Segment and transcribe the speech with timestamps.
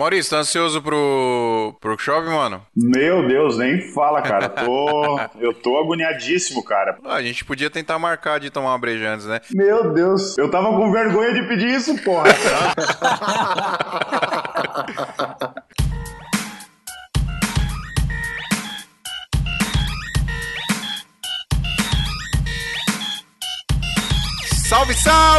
[0.00, 2.62] Maurício, tá ansioso pro, pro workshop, mano?
[2.74, 4.48] Meu Deus, nem fala, cara.
[4.48, 6.96] Tô, eu tô agoniadíssimo, cara.
[7.04, 9.42] A gente podia tentar marcar de tomar uma breja antes, né?
[9.52, 12.30] Meu Deus, eu tava com vergonha de pedir isso, porra.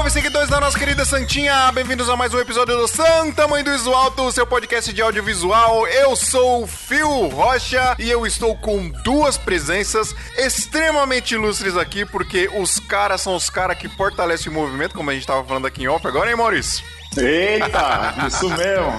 [0.02, 1.72] Salve, seguidores da nossa querida Santinha!
[1.74, 5.86] Bem-vindos a mais um episódio do Santa Mãe do Iso Alto, seu podcast de audiovisual.
[5.88, 12.50] Eu sou o Phil Rocha e eu estou com duas presenças extremamente ilustres aqui, porque
[12.52, 15.84] os caras são os caras que fortalecem o movimento, como a gente estava falando aqui
[15.84, 16.84] em off agora, hein, Maurício?
[17.18, 18.92] Eita, isso mesmo.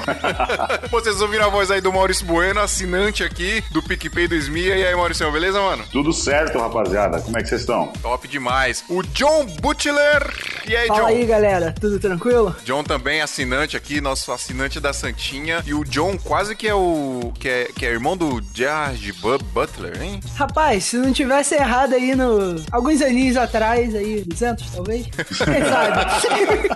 [0.90, 4.76] Vocês ouviram a voz aí do Maurício Bueno, assinante aqui do PicPay do Esmia.
[4.76, 5.84] E aí, Maurício, beleza, mano?
[5.90, 7.20] Tudo certo, rapaziada.
[7.22, 7.88] Como é que vocês estão?
[8.02, 8.84] Top demais.
[8.88, 10.30] O John Butler.
[10.66, 11.06] E aí, Fala John?
[11.06, 11.74] aí, galera.
[11.80, 12.54] Tudo tranquilo?
[12.64, 15.62] John também assinante aqui, nosso assinante da Santinha.
[15.64, 17.32] E o John quase que é o.
[17.38, 20.20] que é, que é irmão do George Bu- Butler, hein?
[20.36, 22.62] Rapaz, se não tivesse errado aí no...
[22.70, 25.06] Alguns aninhos atrás, aí, 200 talvez.
[25.16, 26.68] Quem sabe?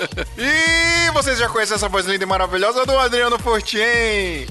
[0.37, 3.77] E vocês já conhecem essa voz linda e maravilhosa do Adriano Fortin.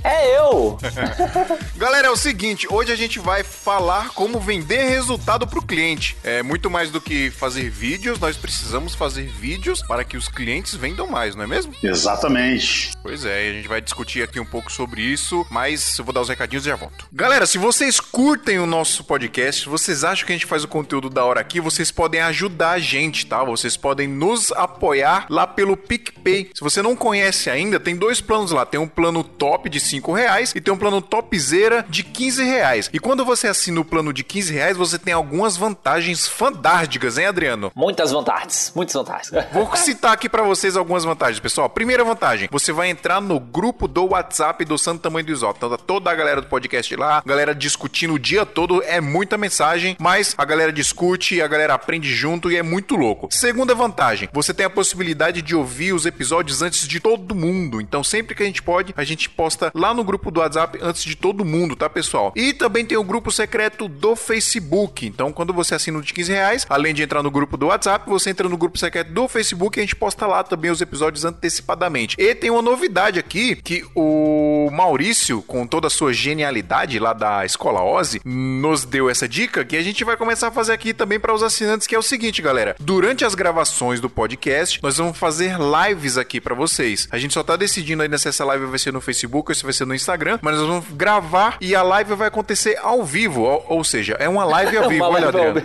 [0.04, 0.78] É eu!
[1.76, 6.16] Galera, é o seguinte, hoje a gente vai falar como vender resultado pro cliente.
[6.22, 10.74] É muito mais do que fazer vídeos, nós precisamos fazer vídeos para que os clientes
[10.74, 11.74] vendam mais, não é mesmo?
[11.82, 12.92] Exatamente.
[13.02, 16.20] Pois é, a gente vai discutir aqui um pouco sobre isso, mas eu vou dar
[16.20, 17.06] os recadinhos e já volto.
[17.12, 20.68] Galera, se vocês curtem o nosso podcast, se vocês acham que a gente faz o
[20.68, 23.42] conteúdo da hora aqui, vocês podem ajudar a gente, tá?
[23.42, 26.50] Vocês podem nos apoiar lá pelo PicPay.
[26.54, 28.64] Se você não conhece ainda, tem dois planos lá.
[28.66, 32.90] Tem um plano top de 5 reais e tem um plano topzera de 15 reais.
[32.92, 37.26] E quando você assina o plano de 15 reais, você tem algumas vantagens fantásticas, hein,
[37.26, 37.72] Adriano?
[37.74, 39.30] Muitas vantagens, muitas vantagens.
[39.52, 41.68] Vou citar aqui pra vocês algumas vantagens, pessoal.
[41.68, 45.56] Primeira vantagem, você vai entrar no grupo do WhatsApp do Santo Tamanho do Isoto.
[45.58, 49.38] Então tá toda a galera do podcast lá, galera discutindo o dia todo, é muita
[49.38, 53.28] mensagem, mas a galera discute, a galera aprende junto e é muito louco.
[53.30, 57.80] Segunda vantagem, você tem a possibilidade de ouvir os episódios antes de todo mundo.
[57.80, 61.04] Então sempre que a gente pode, a gente posta lá no grupo do WhatsApp antes
[61.04, 62.32] de todo mundo, tá, pessoal?
[62.34, 65.06] E também tem o grupo secreto do Facebook.
[65.06, 68.08] Então quando você assina o de 15 reais, além de entrar no grupo do WhatsApp,
[68.08, 71.24] você entra no grupo secreto do Facebook e a gente posta lá também os episódios
[71.24, 72.16] antecipadamente.
[72.18, 77.44] E tem uma novidade aqui que o Maurício, com toda a sua genialidade lá da
[77.44, 81.20] Escola Ozzy, nos deu essa dica que a gente vai começar a fazer aqui também
[81.20, 82.74] para os assinantes, que é o seguinte, galera.
[82.78, 87.06] Durante as gravações do podcast, nós vamos fazer lives aqui para vocês.
[87.12, 89.62] A gente só tá decidindo ainda se essa live vai ser no Facebook ou se
[89.62, 93.42] vai ser no Instagram, mas nós vamos gravar e a live vai acontecer ao vivo,
[93.42, 95.60] ou, ou seja, é uma live ao vivo, olha, Adriano.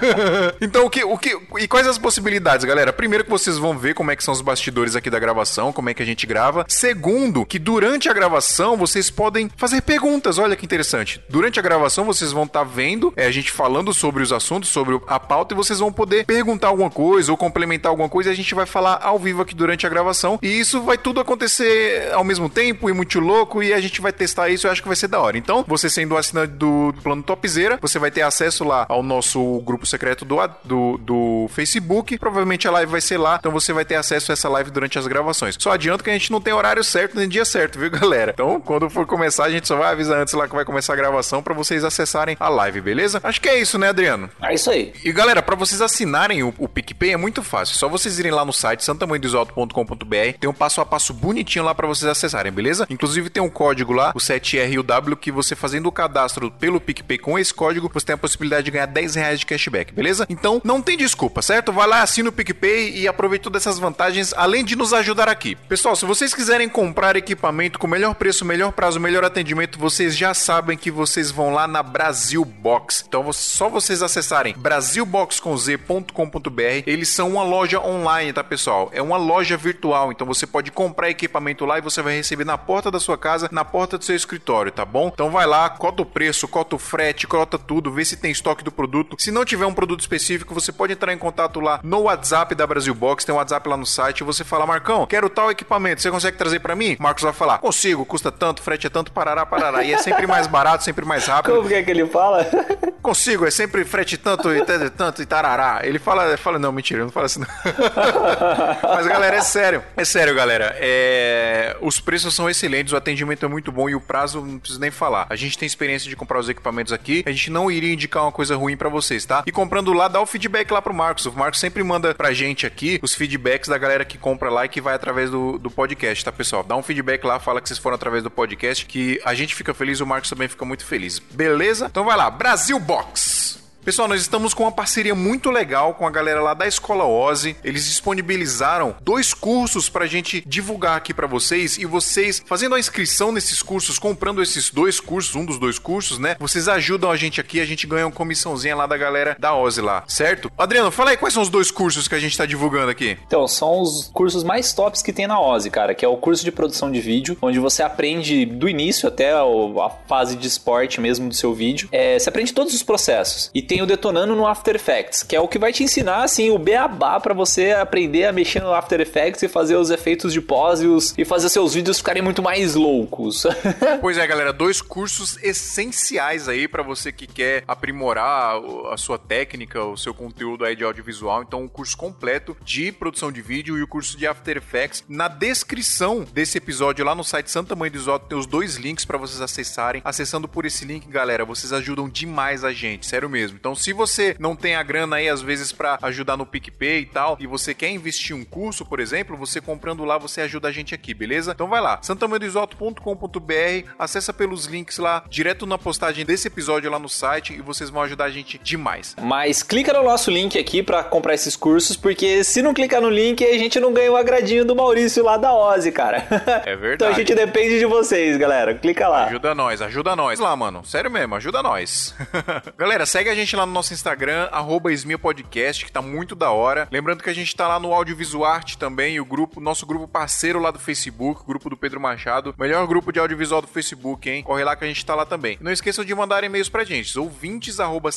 [0.58, 2.94] então, o que, o que, e quais as possibilidades, galera?
[2.94, 5.90] Primeiro que vocês vão ver como é que são os bastidores aqui da gravação, como
[5.90, 6.64] é que a gente grava.
[6.66, 10.38] Segundo, que durante a gravação vocês podem fazer perguntas.
[10.38, 11.20] Olha que interessante.
[11.28, 14.98] Durante a gravação vocês vão estar vendo é, a gente falando sobre os assuntos, sobre
[15.06, 18.36] a pauta e vocês vão poder perguntar alguma coisa ou complementar alguma coisa e a
[18.36, 20.38] gente vai falar ao vivo aqui durante a gravação.
[20.42, 24.12] E isso vai tudo acontecer ao mesmo tempo e muito louco e a gente vai
[24.12, 24.66] testar isso.
[24.66, 25.36] Eu acho que vai ser da hora.
[25.38, 29.86] Então, você sendo assinante do plano Topzera, você vai ter acesso lá ao nosso grupo
[29.86, 32.18] secreto do, do, do Facebook.
[32.18, 34.98] Provavelmente a live vai ser lá, então você vai ter acesso a essa live durante
[34.98, 35.56] as gravações.
[35.58, 38.32] Só adianto que a gente não tem horário certo nem dia certo, viu, galera?
[38.32, 40.96] Então, quando for começar, a gente só vai avisar antes lá que vai começar a
[40.96, 43.20] gravação para vocês acessarem a live, beleza?
[43.22, 44.30] Acho que é isso, né, Adriano?
[44.42, 44.92] É isso aí.
[45.04, 47.74] E galera, para vocês assinarem o, o PicPay é muito fácil.
[47.74, 50.38] É só vocês irem lá no site santamanhodosalto.com.br.
[50.38, 52.86] Tem um passo a passo bonitinho lá para vocês acessarem, beleza?
[52.90, 57.38] Inclusive tem um código lá, o 7RUW, que você fazendo o cadastro pelo PicPay com
[57.38, 60.26] esse código, você tem a possibilidade de ganhar 10 reais de cashback, beleza?
[60.28, 61.72] Então não tem desculpa, certo?
[61.72, 65.54] Vai lá, assina o PicPay e aproveite todas essas vantagens, além de nos ajudar aqui.
[65.54, 70.34] Pessoal, se vocês quiserem comprar equipamento com melhor preço, melhor prazo, melhor atendimento, vocês já
[70.34, 73.04] sabem que vocês vão lá na Brasil Box.
[73.06, 76.82] Então só vocês acessarem brasilboxconz.com.br.
[76.86, 78.73] Eles são uma loja online, tá, pessoal?
[78.92, 82.58] É uma loja virtual, então você pode comprar equipamento lá e você vai receber na
[82.58, 85.10] porta da sua casa, na porta do seu escritório, tá bom?
[85.12, 88.64] Então vai lá, cota o preço, cota o frete, cota tudo, vê se tem estoque
[88.64, 89.16] do produto.
[89.18, 92.66] Se não tiver um produto específico, você pode entrar em contato lá no WhatsApp da
[92.66, 96.02] Brasil Box, tem um WhatsApp lá no site, e você fala, Marcão, quero tal equipamento,
[96.02, 96.96] você consegue trazer para mim?
[96.98, 99.82] Marcos vai falar, consigo, custa tanto, frete é tanto, parará, parará.
[99.82, 101.56] E é sempre mais barato, sempre mais rápido.
[101.56, 102.46] Como que é que ele fala?
[103.02, 105.80] Consigo, é sempre frete tanto e tanto, tanto e tarará.
[105.82, 107.40] Ele fala, fala, não, mentira, não fala assim.
[107.40, 107.46] Não.
[108.82, 109.82] Mas, galera, é sério.
[109.96, 110.76] É sério, galera.
[110.78, 111.76] É...
[111.80, 114.90] Os preços são excelentes, o atendimento é muito bom e o prazo não preciso nem
[114.90, 115.26] falar.
[115.28, 118.32] A gente tem experiência de comprar os equipamentos aqui, a gente não iria indicar uma
[118.32, 119.42] coisa ruim para vocês, tá?
[119.46, 121.26] E comprando lá, dá o feedback lá pro Marcos.
[121.26, 124.68] O Marcos sempre manda pra gente aqui os feedbacks da galera que compra lá e
[124.68, 126.62] que vai através do, do podcast, tá, pessoal?
[126.62, 129.74] Dá um feedback lá, fala que vocês foram através do podcast, que a gente fica
[129.74, 131.18] feliz, o Marcos também fica muito feliz.
[131.18, 131.86] Beleza?
[131.86, 133.63] Então vai lá, Brasil Box!
[133.84, 137.54] Pessoal, nós estamos com uma parceria muito legal com a galera lá da Escola Ozzy.
[137.62, 143.30] Eles disponibilizaram dois cursos pra gente divulgar aqui pra vocês e vocês fazendo a inscrição
[143.30, 146.34] nesses cursos, comprando esses dois cursos, um dos dois cursos, né?
[146.40, 149.82] Vocês ajudam a gente aqui, a gente ganha uma comissãozinha lá da galera da Ozzy
[149.82, 150.50] lá, certo?
[150.56, 153.18] Adriano, fala aí quais são os dois cursos que a gente tá divulgando aqui.
[153.26, 156.42] Então, são os cursos mais tops que tem na Ozzy, cara, que é o curso
[156.42, 161.28] de produção de vídeo, onde você aprende do início até a fase de esporte mesmo
[161.28, 161.86] do seu vídeo.
[161.92, 163.50] É, você aprende todos os processos.
[163.52, 166.50] E tem o Detonando no After Effects, que é o que vai te ensinar, assim,
[166.50, 170.40] o beabá para você aprender a mexer no After Effects e fazer os efeitos de
[170.40, 173.44] pós e, os, e fazer seus vídeos ficarem muito mais loucos.
[174.00, 178.56] pois é, galera, dois cursos essenciais aí para você que quer aprimorar
[178.90, 181.42] a sua técnica, o seu conteúdo aí de audiovisual.
[181.42, 185.04] Então, um curso completo de produção de vídeo e o curso de After Effects.
[185.08, 189.04] Na descrição desse episódio lá no site Santa Mãe do Isoto tem os dois links
[189.04, 190.02] para vocês acessarem.
[190.04, 193.58] Acessando por esse link, galera, vocês ajudam demais a gente, sério mesmo.
[193.64, 197.06] Então, se você não tem a grana aí, às vezes, para ajudar no PicPay e
[197.06, 200.70] tal, e você quer investir um curso, por exemplo, você comprando lá, você ajuda a
[200.70, 201.52] gente aqui, beleza?
[201.52, 207.08] Então vai lá, santamandoisoto.com.br, acessa pelos links lá, direto na postagem desse episódio lá no
[207.08, 209.16] site, e vocês vão ajudar a gente demais.
[209.22, 213.08] Mas clica no nosso link aqui para comprar esses cursos, porque se não clicar no
[213.08, 216.18] link, a gente não ganha o agradinho do Maurício lá da Ozzy, cara.
[216.66, 216.94] É verdade.
[216.96, 218.74] então a gente depende de vocês, galera.
[218.74, 219.24] Clica lá.
[219.24, 220.84] Ajuda nós, ajuda nós lá, mano.
[220.84, 222.14] Sério mesmo, ajuda nós.
[222.76, 224.90] galera, segue a gente lá no nosso Instagram, arroba
[225.20, 226.88] Podcast, que tá muito da hora.
[226.90, 230.58] Lembrando que a gente tá lá no Audiovisual Arte também, o grupo, nosso grupo parceiro
[230.58, 234.42] lá do Facebook, o grupo do Pedro Machado, melhor grupo de audiovisual do Facebook, hein?
[234.42, 235.58] Corre lá que a gente tá lá também.
[235.60, 238.10] Não esqueçam de mandar e-mails pra gente, ouvintes arroba.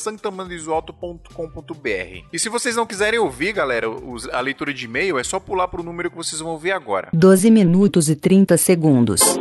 [2.32, 3.86] E se vocês não quiserem ouvir, galera,
[4.32, 7.08] a leitura de e-mail, é só pular pro número que vocês vão ouvir agora.
[7.12, 9.38] 12 minutos e 30 segundos.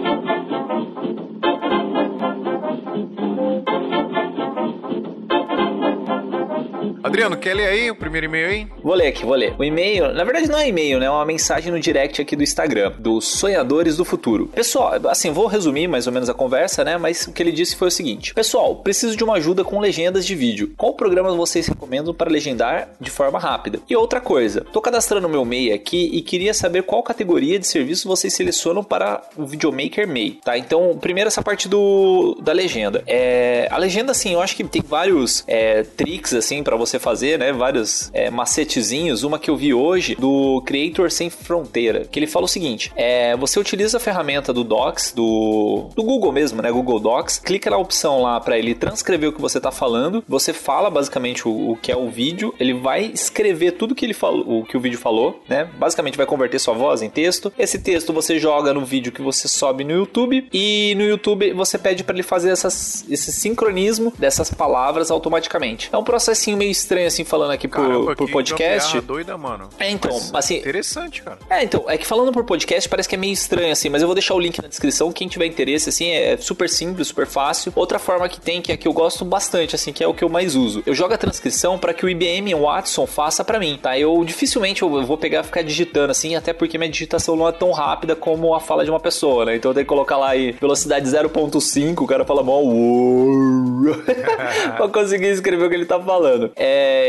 [7.04, 8.68] Adriano, quer ler aí o primeiro e-mail aí?
[8.84, 9.54] Vou ler aqui, vou ler.
[9.58, 11.06] O e-mail, na verdade não é e-mail, né?
[11.06, 14.48] É uma mensagem no direct aqui do Instagram, dos Sonhadores do Futuro.
[14.48, 16.98] Pessoal, assim, vou resumir mais ou menos a conversa, né?
[16.98, 20.26] Mas o que ele disse foi o seguinte: Pessoal, preciso de uma ajuda com legendas
[20.26, 20.74] de vídeo.
[20.76, 23.80] Qual programa vocês recomendam para legendar de forma rápida?
[23.88, 28.08] E outra coisa, tô cadastrando meu MEI aqui e queria saber qual categoria de serviço
[28.08, 30.58] vocês selecionam para o Videomaker MEI, tá?
[30.58, 33.04] Então, primeiro essa parte do da legenda.
[33.06, 37.38] É, a legenda, assim, eu acho que tem vários é, tricks, assim, para você fazer,
[37.38, 37.52] né?
[37.52, 39.24] Vários é, macetezinhos.
[39.24, 43.36] Uma que eu vi hoje do Creator Sem Fronteira, que ele fala o seguinte: é,
[43.36, 46.72] você utiliza a ferramenta do Docs, do, do Google mesmo, né?
[46.72, 50.24] Google Docs, clica na opção lá para ele transcrever o que você tá falando.
[50.28, 54.14] Você fala basicamente o, o, que é o vídeo, ele vai escrever tudo que ele
[54.14, 55.70] falou, o que o vídeo falou, né?
[55.78, 57.52] Basicamente vai converter sua voz em texto.
[57.58, 61.78] Esse texto você joga no vídeo que você sobe no YouTube e no YouTube você
[61.78, 65.90] pede para ele fazer essas, esse sincronismo dessas palavras automaticamente.
[65.92, 69.00] É um processinho meio estranho, assim, falando aqui por, por podcast.
[69.02, 69.70] doida, mano.
[69.80, 70.58] É, então, mas assim.
[70.58, 71.38] Interessante, cara.
[71.50, 74.08] É, então, é que falando por podcast parece que é meio estranho, assim, mas eu
[74.08, 75.12] vou deixar o link na descrição.
[75.12, 77.72] Quem tiver interesse, assim, é super simples, super fácil.
[77.76, 80.24] Outra forma que tem, que é que eu gosto bastante, assim, que é o que
[80.24, 80.84] eu mais uso.
[80.86, 83.98] Eu jogo a transcrição para que o IBM Watson faça para mim, tá?
[83.98, 87.52] Eu dificilmente eu vou pegar e ficar digitando, assim, até porque minha digitação não é
[87.52, 89.56] tão rápida como a fala de uma pessoa, né?
[89.56, 92.64] Então eu tenho que colocar lá aí velocidade 0.5, o cara fala mal,
[94.76, 96.52] pra conseguir escrever o que ele tá falando.
[96.56, 96.67] É,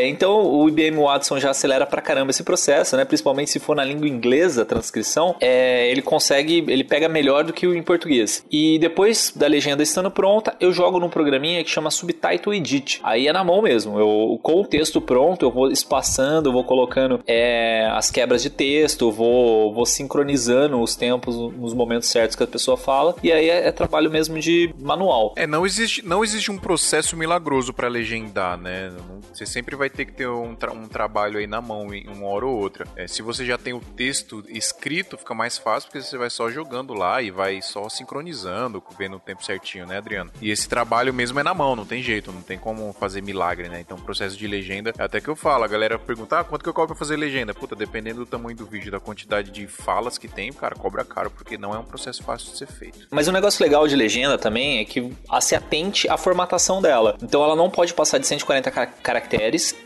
[0.08, 3.04] então o IBM Watson já acelera pra caramba esse processo, né?
[3.04, 7.52] Principalmente se for na língua inglesa a transcrição, é, ele consegue, ele pega melhor do
[7.52, 8.44] que o em português.
[8.50, 13.00] E depois da legenda estando pronta, eu jogo num programinha que chama Subtitle Edit.
[13.02, 13.98] Aí é na mão mesmo.
[13.98, 18.50] Eu, com o texto pronto, eu vou espaçando, eu vou colocando é, as quebras de
[18.50, 23.14] texto, vou, vou sincronizando os tempos nos momentos certos que a pessoa fala.
[23.22, 25.32] E aí é, é trabalho mesmo de manual.
[25.36, 28.92] É, não existe, não existe um processo milagroso para legendar, né?
[29.32, 32.26] Você sempre vai ter que ter um, tra um trabalho aí na mão em uma
[32.26, 32.86] hora ou outra.
[32.96, 36.50] É, se você já tem o texto escrito, fica mais fácil porque você vai só
[36.50, 40.30] jogando lá e vai só sincronizando, vendo o tempo certinho, né, Adriano?
[40.40, 43.68] E esse trabalho mesmo é na mão, não tem jeito, não tem como fazer milagre,
[43.68, 43.80] né?
[43.80, 46.68] Então, processo de legenda, é até que eu falo, a galera pergunta, ah, quanto que
[46.68, 47.54] eu cobro pra fazer legenda?
[47.54, 51.30] Puta, dependendo do tamanho do vídeo, da quantidade de falas que tem, cara, cobra caro,
[51.30, 53.06] porque não é um processo fácil de ser feito.
[53.10, 57.16] Mas um negócio legal de legenda também é que se atente à formatação dela.
[57.22, 59.37] Então ela não pode passar de 140 caracteres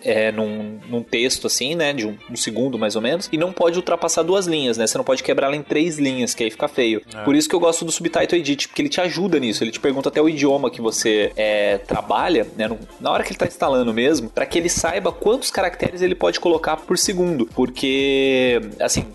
[0.05, 1.93] é, num, num, texto assim, né?
[1.93, 3.29] De um, um, segundo mais ou menos.
[3.33, 4.87] E não pode ultrapassar duas linhas, né?
[4.87, 7.03] Você não pode quebrar ela em três linhas, que aí fica feio.
[7.15, 7.23] É.
[7.25, 9.63] Por isso que eu gosto do Subtitle Edit, porque ele te ajuda nisso.
[9.63, 12.71] Ele te pergunta até o idioma que você é, trabalha, né?
[13.01, 16.41] Na hora que ele está instalando mesmo, para que ele saiba quantos caracteres ele pode
[16.41, 17.47] colocar por segundo.
[17.47, 19.07] Porque, assim,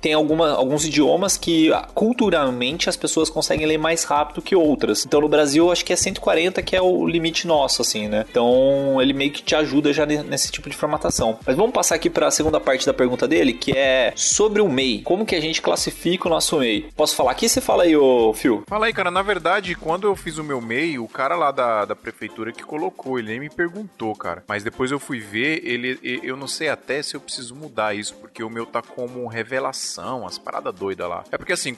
[0.00, 5.04] tem alguma, alguns idiomas que ah, culturalmente as pessoas conseguem ler mais rápido que outras.
[5.04, 8.24] Então no Brasil acho que é 140 que é o limite nosso, assim, né?
[8.30, 11.38] Então ele meio que te ajuda já nesse tipo de formatação.
[11.46, 14.68] Mas vamos passar aqui para a segunda parte da pergunta dele, que é sobre o
[14.68, 15.02] MEI.
[15.02, 16.90] Como que a gente classifica o nosso MEI?
[16.96, 17.48] Posso falar aqui?
[17.48, 18.62] Você fala aí, ô Phil.
[18.66, 19.10] Fala aí, cara.
[19.10, 22.62] Na verdade, quando eu fiz o meu MEI, o cara lá da, da prefeitura que
[22.62, 24.44] colocou, ele nem me perguntou, cara.
[24.48, 28.14] Mas depois eu fui ver, ele, eu não sei até se eu preciso mudar isso,
[28.14, 31.24] porque o meu tá como revelação revelação, as paradas doidas lá.
[31.30, 31.74] É porque assim,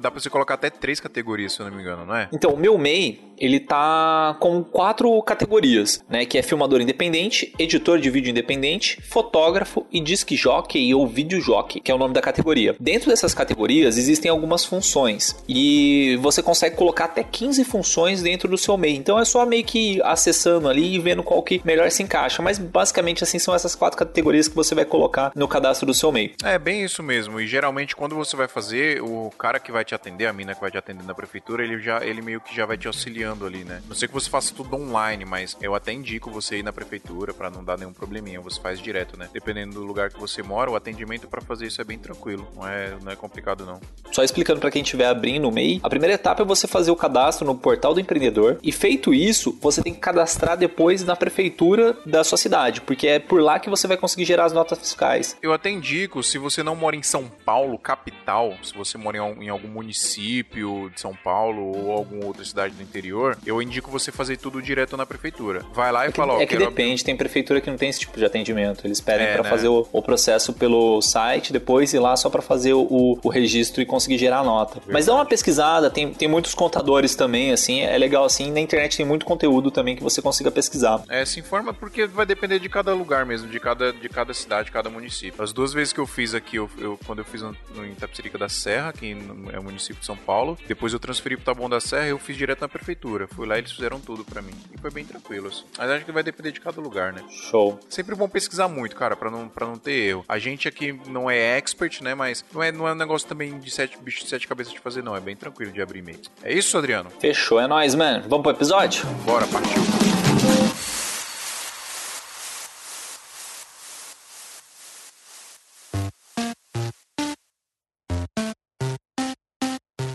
[0.00, 2.28] dá pra você colocar até três categorias, se eu não me engano, não é?
[2.32, 6.24] Então, o meu MEI, ele tá com quatro categorias, né?
[6.26, 11.80] Que é filmador independente, editor de vídeo independente, fotógrafo e disc jockey ou vídeo jockey,
[11.80, 12.76] que é o nome da categoria.
[12.78, 18.58] Dentro dessas categorias existem algumas funções e você consegue colocar até 15 funções dentro do
[18.58, 18.96] seu MEI.
[18.96, 22.42] Então é só meio que acessando ali e vendo qual que melhor se encaixa.
[22.42, 26.10] Mas basicamente assim são essas quatro categorias que você vai colocar no cadastro do seu
[26.10, 26.34] MEI.
[26.42, 27.40] É bem isso mesmo.
[27.40, 30.60] E geralmente quando você vai fazer, o cara que vai te atender, a mina que
[30.60, 33.64] vai te atender na prefeitura, ele já ele meio que já vai te auxiliando ali,
[33.64, 33.82] né?
[33.88, 37.32] Não sei que você faça tudo online, mas eu até indico você ir na prefeitura
[37.32, 39.28] para não dar nenhum probleminha, você faz direto, né?
[39.32, 42.66] Dependendo do lugar que você mora, o atendimento para fazer isso é bem tranquilo, não
[42.66, 43.80] é, não é complicado não.
[44.10, 46.96] Só explicando para quem estiver abrindo o MEI, a primeira etapa é você fazer o
[46.96, 51.96] cadastro no portal do empreendedor e feito isso, você tem que cadastrar depois na prefeitura
[52.06, 55.36] da sua cidade, porque é por lá que você vai conseguir gerar as notas fiscais.
[55.42, 59.48] Eu até indico, se você não mora em São Paulo, capital, se você mora em
[59.48, 64.36] algum município de São Paulo ou alguma outra cidade do interior, eu indico você fazer
[64.36, 65.64] tudo direto na prefeitura.
[65.72, 67.04] Vai lá e é que, fala, ó, É que depende, abrir...
[67.04, 68.86] tem prefeitura que não tem esse tipo de atendimento.
[68.86, 69.50] Eles pedem é, para né?
[69.50, 73.82] fazer o, o, processo pelo site, depois ir lá só para fazer o, o, registro
[73.82, 74.74] e conseguir gerar a nota.
[74.74, 74.92] Verdade.
[74.92, 78.50] Mas dá uma pesquisada, tem, tem muitos contadores também, assim, é legal assim.
[78.50, 81.02] Na internet tem muito conteúdo também que você consiga pesquisar.
[81.08, 84.70] É, se informa porque vai depender de cada lugar mesmo, de cada, de cada cidade,
[84.70, 85.42] cada município.
[85.42, 88.48] As duas vezes que eu fiz aqui, eu, eu quando eu fiz no, no da
[88.48, 89.16] Serra, que
[89.52, 92.36] é o município de São Paulo, depois eu transferi pro Taboão da Serra, eu fiz
[92.36, 93.26] direto na prefeitura.
[93.28, 94.54] Fui lá e eles fizeram tudo para mim.
[94.72, 95.64] E foi bem tranquilo, assim.
[95.78, 97.22] Mas acho que vai depender de cada lugar, né?
[97.30, 97.78] Show.
[97.88, 100.24] Sempre bom pesquisar muito, cara, para não, pra não ter erro.
[100.28, 102.14] A gente aqui não é expert, né?
[102.14, 104.80] Mas não é, não é um negócio também de sete bichos de sete cabeças de
[104.80, 105.16] fazer, não.
[105.16, 106.20] É bem tranquilo de abrir e-mail.
[106.42, 107.10] É isso, Adriano?
[107.18, 108.24] Fechou, é nóis, mano.
[108.28, 109.06] Vamos pro episódio?
[109.24, 110.93] Bora, partiu.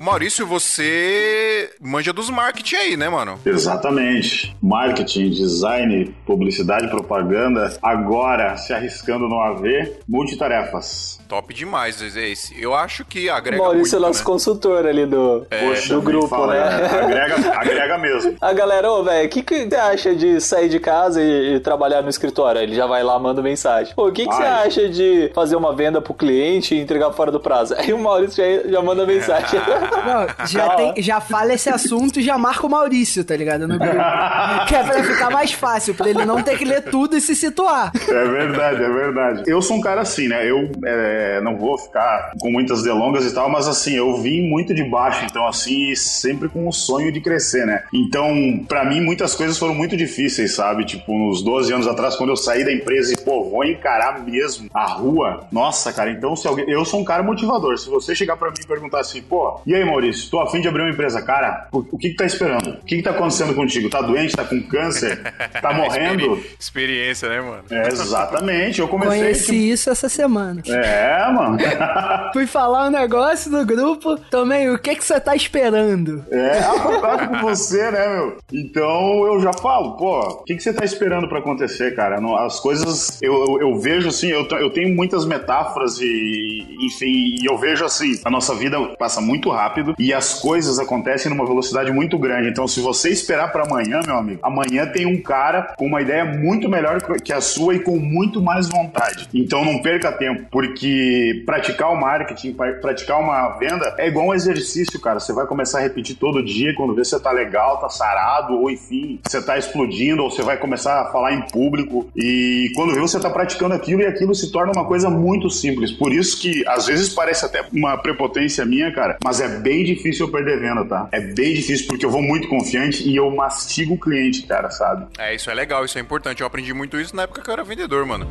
[0.09, 3.39] Maurício, você manja dos marketing aí, né, mano?
[3.45, 4.57] Exatamente.
[4.59, 7.77] Marketing, design, publicidade, propaganda.
[7.79, 11.19] Agora, se arriscando no AV, multitarefas.
[11.29, 12.59] Top demais, esse.
[12.59, 14.25] Eu acho que agrega Maurício muito, é nosso né?
[14.25, 16.59] consultor ali do, é, Poxa, do grupo, fala, né?
[16.59, 18.35] É, agrega, agrega mesmo.
[18.41, 21.59] A galera, ô, velho, o que, que você acha de sair de casa e, e,
[21.59, 22.59] trabalhar no escritório?
[22.59, 23.93] Ele já vai lá, manda mensagem.
[23.93, 27.31] Pô, o que, que você acha de fazer uma venda pro cliente e entregar fora
[27.31, 27.75] do prazo?
[27.77, 29.59] Aí o Maurício já, já manda mensagem.
[30.05, 33.67] Não, já, tem, já fala esse assunto e já marca o Maurício, tá ligado?
[33.67, 33.95] No grupo.
[34.67, 37.35] que é pra ficar mais fácil, pra ele não ter que ler tudo e se
[37.35, 37.91] situar.
[38.07, 39.43] É verdade, é verdade.
[39.47, 40.49] Eu sou um cara assim, né?
[40.49, 44.73] Eu é, não vou ficar com muitas delongas e tal, mas assim, eu vim muito
[44.73, 47.83] de baixo, então assim, sempre com o sonho de crescer, né?
[47.93, 50.85] Então, para mim, muitas coisas foram muito difíceis, sabe?
[50.85, 54.69] Tipo, uns 12 anos atrás, quando eu saí da empresa e, pô, vou encarar mesmo
[54.73, 55.47] a rua.
[55.51, 56.69] Nossa, cara, então se alguém.
[56.69, 57.77] Eu sou um cara motivador.
[57.77, 60.67] Se você chegar para mim e perguntar assim, pô, e aí, Maurício, tô afim de
[60.67, 62.69] abrir uma empresa, cara, o que que tá esperando?
[62.69, 63.89] O que que tá acontecendo contigo?
[63.89, 64.35] Tá doente?
[64.35, 65.21] Tá com câncer?
[65.61, 66.41] Tá morrendo?
[66.59, 67.63] Experiência, né, mano?
[67.69, 68.79] É, exatamente.
[68.79, 69.19] Eu comecei.
[69.19, 69.57] Conheci tipo...
[69.57, 70.61] isso essa semana.
[70.67, 71.57] É, mano.
[72.33, 76.23] Fui falar um negócio no grupo, também, o que que você tá esperando?
[76.31, 78.37] É, a vontade com você, né, meu?
[78.51, 82.19] Então eu já falo, pô, o que que você tá esperando para acontecer, cara?
[82.45, 87.49] As coisas, eu, eu, eu vejo assim, eu, eu tenho muitas metáforas e, enfim, e
[87.49, 91.91] eu vejo assim, a nossa vida passa muito rápido e as coisas acontecem numa velocidade
[91.91, 92.49] muito grande.
[92.49, 96.25] Então, se você esperar para amanhã, meu amigo, amanhã tem um cara com uma ideia
[96.25, 99.27] muito melhor que a sua e com muito mais vontade.
[99.33, 104.99] Então, não perca tempo, porque praticar o marketing, praticar uma venda é igual um exercício,
[104.99, 105.19] cara.
[105.19, 108.53] Você vai começar a repetir todo dia quando vê se você tá legal, tá sarado,
[108.53, 112.09] ou enfim, você tá explodindo, ou você vai começar a falar em público.
[112.15, 115.91] E quando vê, você tá praticando aquilo e aquilo se torna uma coisa muito simples.
[115.91, 120.25] Por isso que às vezes parece até uma prepotência minha, cara, mas é bem difícil
[120.25, 121.09] eu perder venda, tá?
[121.11, 125.07] É bem difícil porque eu vou muito confiante e eu mastigo o cliente, cara, sabe?
[125.17, 126.41] É, isso é legal, isso é importante.
[126.41, 128.27] Eu aprendi muito isso na época que eu era vendedor, mano.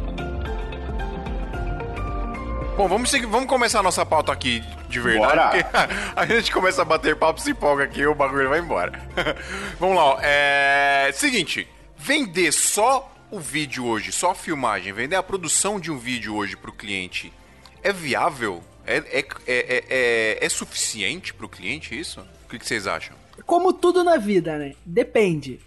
[2.77, 5.33] Bom, vamos, seguir, vamos começar a nossa pauta aqui de verdade.
[5.33, 5.51] Bora.
[5.51, 5.67] Porque
[6.15, 8.93] a gente começa a bater papo, se empolga aqui e o bagulho vai embora.
[9.79, 10.19] vamos lá, ó.
[10.23, 11.11] É...
[11.13, 11.67] Seguinte,
[11.97, 16.57] vender só o vídeo hoje, só a filmagem, vender a produção de um vídeo hoje
[16.57, 17.33] pro cliente,
[17.83, 18.63] é viável?
[18.89, 22.21] É, é, é, é, é suficiente cliente isso?
[22.47, 23.15] O que, que vocês acham?
[23.45, 24.75] Como tudo na vida, né?
[24.85, 25.61] Depende.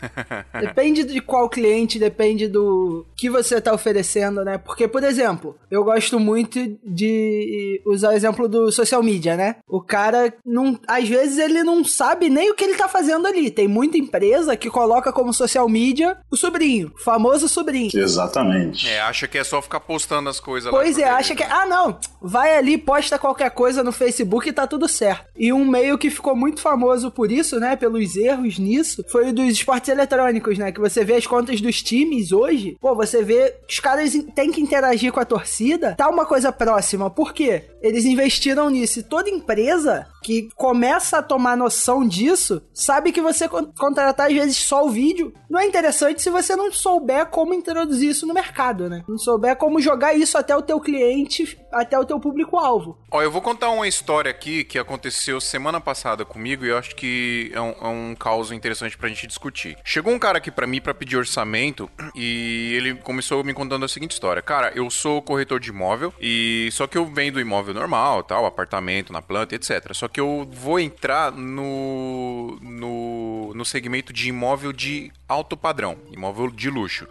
[0.60, 4.58] Depende de qual cliente, depende do que você tá oferecendo, né?
[4.58, 9.56] Porque, por exemplo, eu gosto muito de usar o exemplo do social media, né?
[9.68, 13.50] O cara não, às vezes ele não sabe nem o que ele tá fazendo ali.
[13.50, 17.90] Tem muita empresa que coloca como social media o sobrinho, o famoso sobrinho.
[17.94, 18.88] Exatamente.
[18.88, 21.04] É, acha que é só ficar postando as coisas Pois lá.
[21.04, 21.42] é, acha que.
[21.42, 21.98] Ah, não.
[22.20, 25.24] Vai ali, posta qualquer coisa no Facebook e tá tudo certo.
[25.36, 27.76] E um meio que ficou muito famoso por isso, né?
[27.76, 30.72] Pelos erros nisso, foi o dos esportes eletrônicos, né?
[30.72, 32.76] Que você vê as contas dos times hoje.
[32.80, 35.94] Pô, você vê que os caras têm que interagir com a torcida.
[35.96, 37.10] Tá uma coisa próxima.
[37.10, 37.64] Por quê?
[37.82, 39.00] Eles investiram nisso.
[39.00, 44.34] E toda empresa que começa a tomar noção disso sabe que você con- contratar às
[44.34, 48.34] vezes só o vídeo não é interessante se você não souber como introduzir isso no
[48.34, 49.02] mercado, né?
[49.08, 52.98] Não souber como jogar isso até o teu cliente, até o teu público-alvo.
[53.10, 56.94] Ó, eu vou contar uma história aqui que aconteceu semana passada comigo e eu acho
[56.94, 59.76] que é um, é um caso interessante pra gente discutir.
[59.84, 63.88] Chegou um cara aqui pra mim pra pedir orçamento e ele começou me contando a
[63.88, 64.42] seguinte história.
[64.42, 69.12] Cara, eu sou corretor de imóvel e só que eu vendo imóvel normal, tal, apartamento
[69.12, 69.92] na planta, etc.
[69.92, 76.50] Só que eu vou entrar no, no, no segmento de imóvel de alto padrão, imóvel
[76.50, 77.06] de luxo.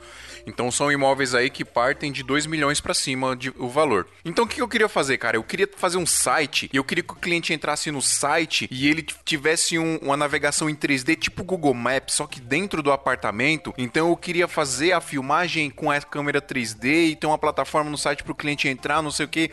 [0.49, 4.07] Então são imóveis aí que partem de 2 milhões pra cima de, o valor.
[4.25, 5.37] Então o que eu queria fazer, cara?
[5.37, 8.87] Eu queria fazer um site e eu queria que o cliente entrasse no site e
[8.89, 13.73] ele tivesse um- uma navegação em 3D tipo Google Maps, só que dentro do apartamento.
[13.77, 17.97] Então eu queria fazer a filmagem com a câmera 3D e ter uma plataforma no
[17.97, 19.47] site pro cliente entrar, não sei o que.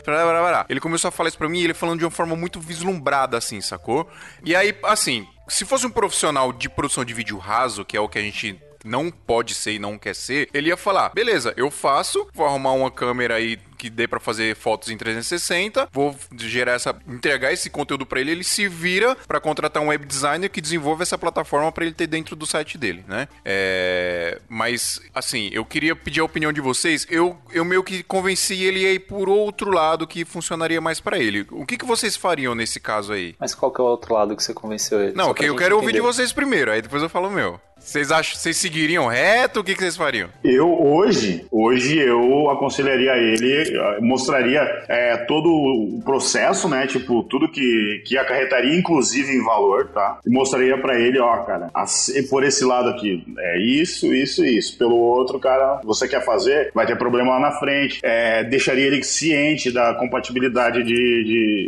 [0.69, 3.37] Ele começou a falar isso pra mim e ele falando de uma forma muito vislumbrada,
[3.37, 4.09] assim, sacou?
[4.45, 8.09] E aí, assim, se fosse um profissional de produção de vídeo raso, que é o
[8.09, 11.71] que a gente não pode ser e não quer ser, ele ia falar: beleza, eu
[11.71, 16.73] faço, vou arrumar uma câmera aí que dê pra fazer fotos em 360, vou gerar
[16.73, 20.61] essa, entregar esse conteúdo pra ele, ele se vira pra contratar um web designer que
[20.61, 23.29] desenvolva essa plataforma pra ele ter dentro do site dele, né?
[23.45, 27.07] É, mas assim, eu queria pedir a opinião de vocês.
[27.11, 31.19] Eu, eu meio que convenci ele a ir por outro lado que funcionaria mais pra
[31.19, 31.47] ele.
[31.51, 33.35] O que, que vocês fariam nesse caso aí?
[33.39, 35.13] Mas qual que é o outro lado que você convenceu ele?
[35.15, 36.13] Não, pra eu quero ouvir de entender.
[36.13, 37.61] vocês primeiro, aí depois eu falo o meu.
[37.79, 39.61] Vocês acham, vocês seguiriam reto?
[39.61, 40.29] O que, que vocês fariam?
[40.43, 46.87] Eu hoje, hoje eu aconselharia ele, eh, mostraria é, todo o processo, né?
[46.87, 50.19] Tipo, tudo que, que acarretaria, inclusive em valor, tá?
[50.27, 54.57] E mostraria pra ele, ó, cara, assim, por esse lado aqui, é isso, isso e
[54.59, 54.77] isso.
[54.79, 58.01] Pelo outro, cara, você quer fazer, vai ter problema lá na frente.
[58.03, 60.95] É, deixaria ele ciente da compatibilidade de,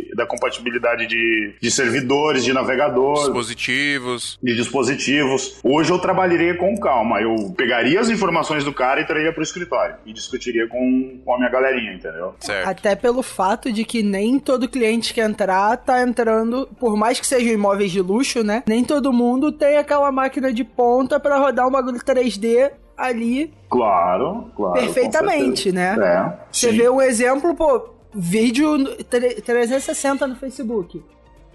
[0.07, 4.37] de- da compatibilidade de, de servidores, de navegador, Dispositivos.
[4.43, 5.59] de dispositivos.
[5.63, 7.21] Hoje eu trabalharia com calma.
[7.21, 9.95] Eu pegaria as informações do cara e traria pro escritório.
[10.05, 12.33] E discutiria com, com a minha galerinha, entendeu?
[12.39, 12.67] Certo.
[12.67, 17.27] Até pelo fato de que nem todo cliente que entrar tá entrando, por mais que
[17.27, 18.63] sejam imóveis de luxo, né?
[18.67, 24.51] Nem todo mundo tem aquela máquina de ponta pra rodar um bagulho 3D ali Claro,
[24.55, 24.73] claro.
[24.79, 25.95] perfeitamente, né?
[26.01, 26.33] É.
[26.51, 26.77] Você sim.
[26.77, 31.01] vê um exemplo, pô, vídeo no- tre- 360 no Facebook.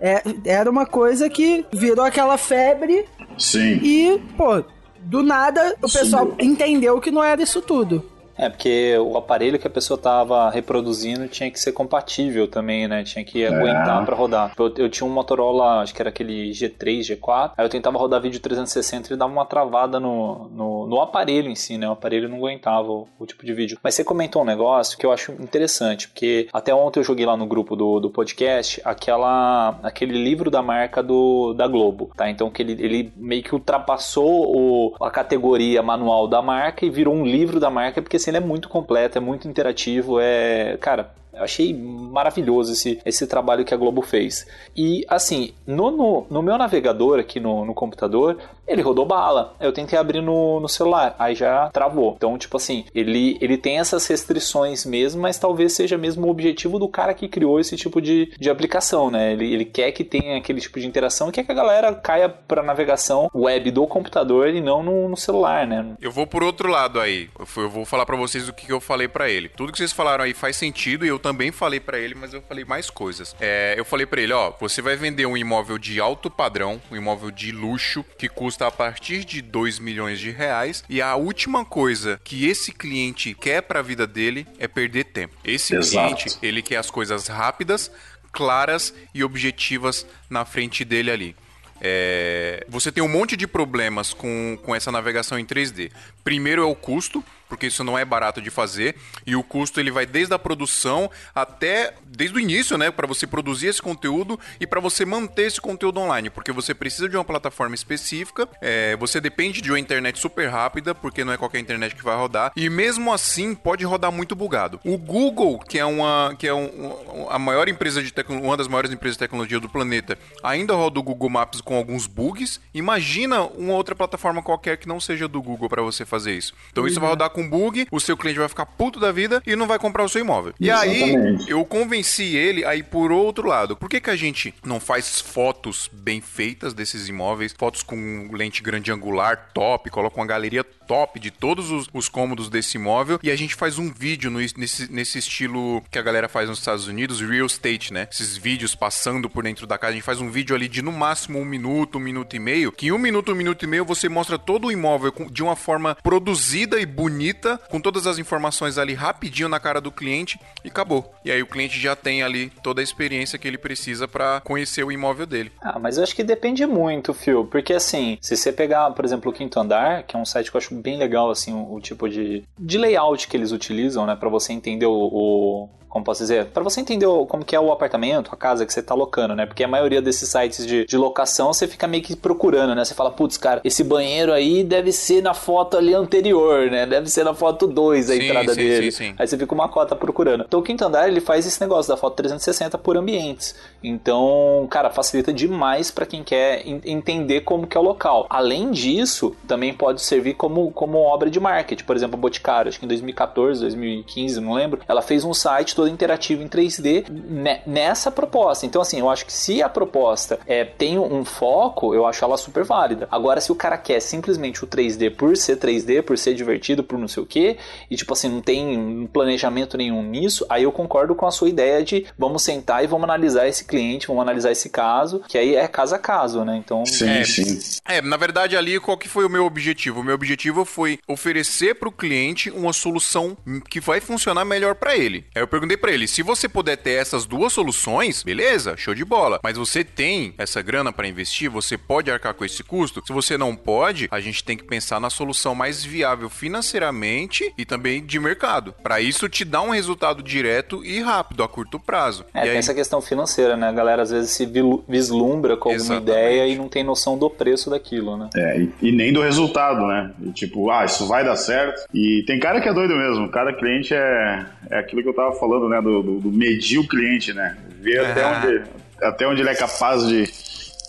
[0.01, 3.07] É, era uma coisa que virou aquela febre
[3.39, 3.81] Sim.
[3.83, 4.63] e, pô,
[5.01, 8.05] do nada o pessoal entendeu que não era isso tudo.
[8.37, 13.05] É, porque o aparelho que a pessoa tava reproduzindo tinha que ser compatível também, né?
[13.05, 14.53] Tinha que aguentar pra rodar.
[14.59, 18.21] Eu, eu tinha um Motorola, acho que era aquele G3, G4, aí eu tentava rodar
[18.21, 21.89] vídeo 360 e ele dava uma travada no, no, no aparelho em si, né?
[21.89, 23.79] O aparelho não aguentava o, o tipo de vídeo.
[23.83, 27.37] Mas você comentou um negócio que eu acho interessante, porque até ontem eu joguei lá
[27.37, 32.29] no grupo do, do podcast aquela, aquele livro da marca do, da Globo, tá?
[32.29, 37.15] Então que ele, ele meio que ultrapassou o, a categoria manual da marca e virou
[37.15, 40.77] um livro da marca, porque assim, ele é muito completo, é muito interativo, é...
[40.79, 44.47] Cara, achei maravilhoso esse, esse trabalho que a Globo fez.
[44.77, 49.55] E assim, no, no, no meu navegador aqui no, no computador, ele rodou bala.
[49.61, 52.15] Eu tentei abrir no, no celular, aí já travou.
[52.17, 56.79] Então, tipo assim, ele, ele tem essas restrições mesmo, mas talvez seja mesmo o objetivo
[56.79, 59.33] do cara que criou esse tipo de, de aplicação, né?
[59.33, 62.63] Ele, ele quer que tenha aquele tipo de interação quer que a galera caia pra
[62.63, 65.97] navegação web do computador e não no, no celular, né?
[66.01, 67.29] Eu vou por outro lado aí.
[67.57, 69.49] Eu vou falar pra vocês o que eu falei pra ele.
[69.49, 72.43] Tudo que vocês falaram aí faz sentido e eu também falei para ele, mas eu
[72.43, 73.35] falei mais coisas.
[73.41, 76.97] É, eu falei para ele, ó, você vai vender um imóvel de alto padrão, um
[76.97, 81.65] imóvel de luxo, que custa a partir de 2 milhões de reais, e a última
[81.65, 85.35] coisa que esse cliente quer para a vida dele é perder tempo.
[85.45, 86.15] Esse Exato.
[86.15, 87.91] cliente, ele quer as coisas rápidas,
[88.33, 91.37] claras e objetivas na frente dele ali.
[91.81, 95.91] É, você tem um monte de problemas com, com essa navegação em 3D.
[96.23, 99.91] Primeiro é o custo, porque isso não é barato de fazer, e o custo ele
[99.91, 104.67] vai desde a produção até desde o início, né, para você produzir esse conteúdo e
[104.67, 109.21] para você manter esse conteúdo online, porque você precisa de uma plataforma específica, é, você
[109.21, 112.69] depende de uma internet super rápida, porque não é qualquer internet que vai rodar, e
[112.69, 114.81] mesmo assim pode rodar muito bugado.
[114.85, 118.69] O Google, que é uma que é um, a maior empresa de tecno, uma das
[118.69, 122.61] maiores empresas de tecnologia do planeta, ainda roda o Google Maps com alguns bugs.
[122.73, 126.55] Imagina uma outra plataforma qualquer que não seja do Google para você fazer isso.
[126.71, 129.57] Então isso vai rodar com bug, o seu cliente vai ficar puto da vida e
[129.57, 130.55] não vai comprar o seu imóvel.
[130.61, 131.51] E aí Exatamente.
[131.51, 133.77] eu convenci ele aí por outro lado.
[133.77, 138.63] Por que, que a gente não faz fotos bem feitas desses imóveis, fotos com lente
[138.63, 143.31] grande angular top, coloca uma galeria top de todos os, os cômodos desse imóvel e
[143.31, 146.87] a gente faz um vídeo no- nesse, nesse estilo que a galera faz nos Estados
[146.87, 148.09] Unidos, real estate, né?
[148.11, 149.91] Esses vídeos passando por dentro da casa.
[149.93, 152.73] A gente faz um vídeo ali de no máximo um minuto, um minuto e meio,
[152.73, 155.57] que em um minuto, um minuto e meio você mostra todo o imóvel de uma
[155.57, 160.69] forma produzida e bonita, com todas as informações ali rapidinho na cara do cliente e
[160.69, 161.15] acabou.
[161.25, 164.85] E aí o cliente já tem ali toda a experiência que ele precisa para conhecer
[164.85, 165.53] o imóvel dele.
[165.61, 167.45] Ah, mas eu acho que depende muito, Phil.
[167.47, 170.57] Porque assim, se você pegar, por exemplo, o Quinto Andar, que é um site que
[170.57, 174.15] eu acho bem legal, assim, o, o tipo de, de layout que eles utilizam, né?
[174.17, 174.93] Pra você entender o.
[175.13, 176.47] o- como posso dizer?
[176.47, 179.47] Pra você entender como que é o apartamento, a casa que você tá locando, né?
[179.47, 182.85] Porque a maioria desses sites de, de locação você fica meio que procurando, né?
[182.85, 186.85] Você fala, putz, cara, esse banheiro aí deve ser na foto ali anterior, né?
[186.85, 188.91] Deve ser na foto 2 a Sim, entrada sim, dele.
[188.91, 189.15] sim.
[189.17, 190.45] Aí você fica uma cota procurando.
[190.49, 193.55] Então o quinto andar ele faz esse negócio da foto 360 por ambientes.
[193.81, 198.27] Então, cara, facilita demais para quem quer en- entender como que é o local.
[198.29, 201.85] Além disso, também pode servir como, como obra de marketing.
[201.85, 205.75] Por exemplo, a Boticário, acho que em 2014, 2015, não lembro, ela fez um site
[205.75, 208.67] todo interativo em 3D ne- nessa proposta.
[208.67, 212.37] Então, assim, eu acho que se a proposta é, tem um foco, eu acho ela
[212.37, 213.07] super válida.
[213.11, 216.99] Agora, se o cara quer simplesmente o 3D por ser 3D, por ser divertido, por
[216.99, 217.57] não sei o que,
[217.91, 221.49] e tipo assim, não tem um planejamento nenhum nisso, aí eu concordo com a sua
[221.49, 225.55] ideia de vamos sentar e vamos analisar esse cliente, vamos analisar esse caso, que aí
[225.55, 226.57] é caso a caso, né?
[226.57, 227.25] Então, Sim, É.
[227.25, 227.81] sim.
[227.89, 230.01] É, na verdade ali qual que foi o meu objetivo?
[230.01, 233.37] O meu objetivo foi oferecer pro cliente uma solução
[233.69, 235.25] que vai funcionar melhor pra ele.
[235.35, 239.05] Aí eu perguntei pra ele, se você puder ter essas duas soluções, beleza, show de
[239.05, 239.41] bola.
[239.43, 243.03] Mas você tem essa grana pra investir, você pode arcar com esse custo?
[243.07, 247.65] Se você não pode, a gente tem que pensar na solução mais viável financeiramente e
[247.65, 248.75] também de mercado.
[248.83, 252.25] Pra isso te dar um resultado direto e rápido a curto prazo.
[252.35, 253.69] É, e tem aí, essa questão financeira, né?
[253.69, 254.49] A galera às vezes se
[254.89, 256.11] vislumbra com alguma Exatamente.
[256.11, 258.31] ideia e não tem noção do preço daquilo, né?
[258.35, 260.13] É, e, e nem do resultado, né?
[260.23, 261.85] E tipo, ah, isso vai dar certo.
[261.93, 263.31] E tem cara que é doido mesmo.
[263.31, 265.81] Cada cliente é, é aquilo que eu tava falando, né?
[265.81, 267.57] Do, do, do medir o cliente, né?
[267.81, 268.43] Ver até, Ah.
[268.45, 268.63] onde,
[269.03, 270.25] até onde ele é capaz de.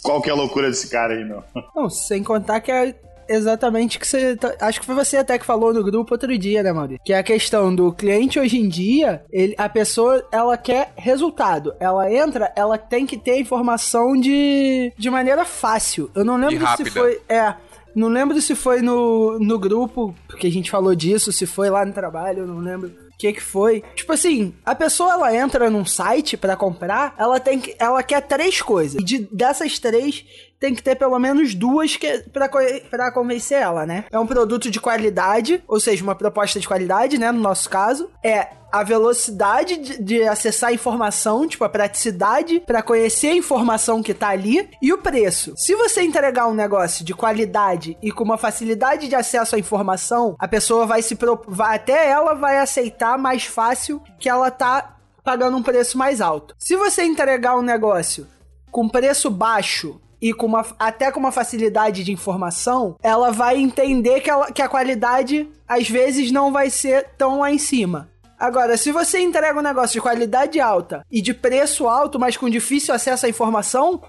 [0.03, 1.43] Qual que é a loucura desse cara aí, meu?
[1.75, 2.93] Não, sem contar que é
[3.27, 4.35] exatamente que você.
[4.35, 7.01] tá- Acho que foi você até que falou no grupo outro dia, né, Maurício?
[7.03, 11.73] Que é a questão do cliente hoje em dia, ele, a pessoa, ela quer resultado.
[11.79, 16.09] Ela entra, ela tem que ter a informação de, de maneira fácil.
[16.13, 17.19] Eu não lembro se foi.
[17.27, 17.55] É.
[17.95, 21.85] Não lembro se foi no, no grupo que a gente falou disso, se foi lá
[21.85, 23.83] no trabalho, eu não lembro que que foi.
[23.95, 28.21] Tipo assim, a pessoa ela entra num site pra comprar, ela tem que, ela quer
[28.21, 28.99] três coisas.
[28.99, 30.25] E de, dessas três
[30.59, 31.97] tem que ter pelo menos duas
[32.31, 32.49] para
[32.89, 34.05] para convencer ela, né?
[34.11, 38.09] É um produto de qualidade, ou seja, uma proposta de qualidade, né, no nosso caso,
[38.23, 44.03] é a velocidade de, de acessar a informação, tipo a praticidade pra conhecer a informação
[44.03, 45.53] que tá ali e o preço.
[45.55, 50.35] Se você entregar um negócio de qualidade e com uma facilidade de acesso à informação,
[50.37, 55.55] a pessoa vai se vai até ela vai aceitar mais fácil que ela tá pagando
[55.55, 56.53] um preço mais alto.
[56.59, 58.27] Se você entregar um negócio
[58.69, 64.21] com preço baixo e com uma, até com uma facilidade de informação, ela vai entender
[64.21, 68.09] que, ela- que a qualidade às vezes não vai ser tão lá em cima.
[68.37, 72.49] Agora, se você entrega um negócio de qualidade alta e de preço alto, mas com
[72.49, 74.01] difícil acesso à informação,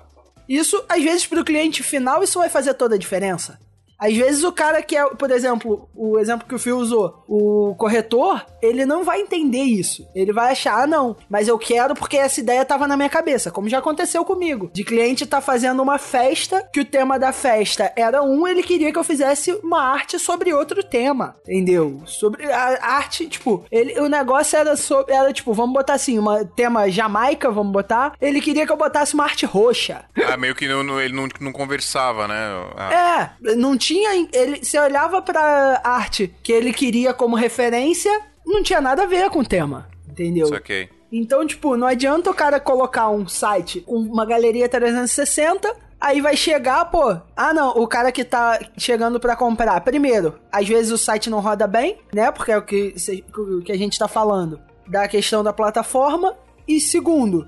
[0.49, 3.59] isso às vezes para o cliente final isso vai fazer toda a diferença.
[3.99, 7.75] Às vezes o cara que é, por exemplo, o exemplo que o Phil usou, o
[7.79, 10.07] corretor, ele não vai entender isso.
[10.15, 13.51] Ele vai achar, ah, não, mas eu quero porque essa ideia tava na minha cabeça,
[13.51, 14.71] como já aconteceu comigo.
[14.73, 18.93] De cliente tá fazendo uma festa, que o tema da festa era um, ele queria
[18.93, 22.03] que eu fizesse uma arte sobre outro tema, entendeu?
[22.05, 26.45] Sobre a arte, tipo, ele, o negócio era sobre, era tipo, vamos botar assim, um
[26.55, 28.13] tema Jamaica, vamos botar.
[28.21, 30.05] Ele queria que eu botasse uma arte roxa.
[30.31, 32.35] Ah, meio que não, não- ele não, não conversava, né?
[32.77, 33.86] Ah, É, não tinha.
[34.33, 38.11] Ele, você olhava pra arte que ele queria como referência,
[38.44, 39.88] não tinha nada a ver com o tema.
[40.09, 40.46] Entendeu?
[40.46, 40.88] saquei.
[41.12, 45.75] Então, tipo, não adianta o cara colocar um site com uma galeria 360.
[46.01, 47.16] Aí vai chegar, pô.
[47.35, 49.81] Ah, não, o cara que tá chegando pra comprar.
[49.81, 52.31] Primeiro, às vezes o site não roda bem, né?
[52.31, 52.94] Porque é o que,
[53.37, 56.37] o que a gente tá falando da questão da plataforma.
[56.68, 57.46] E segundo,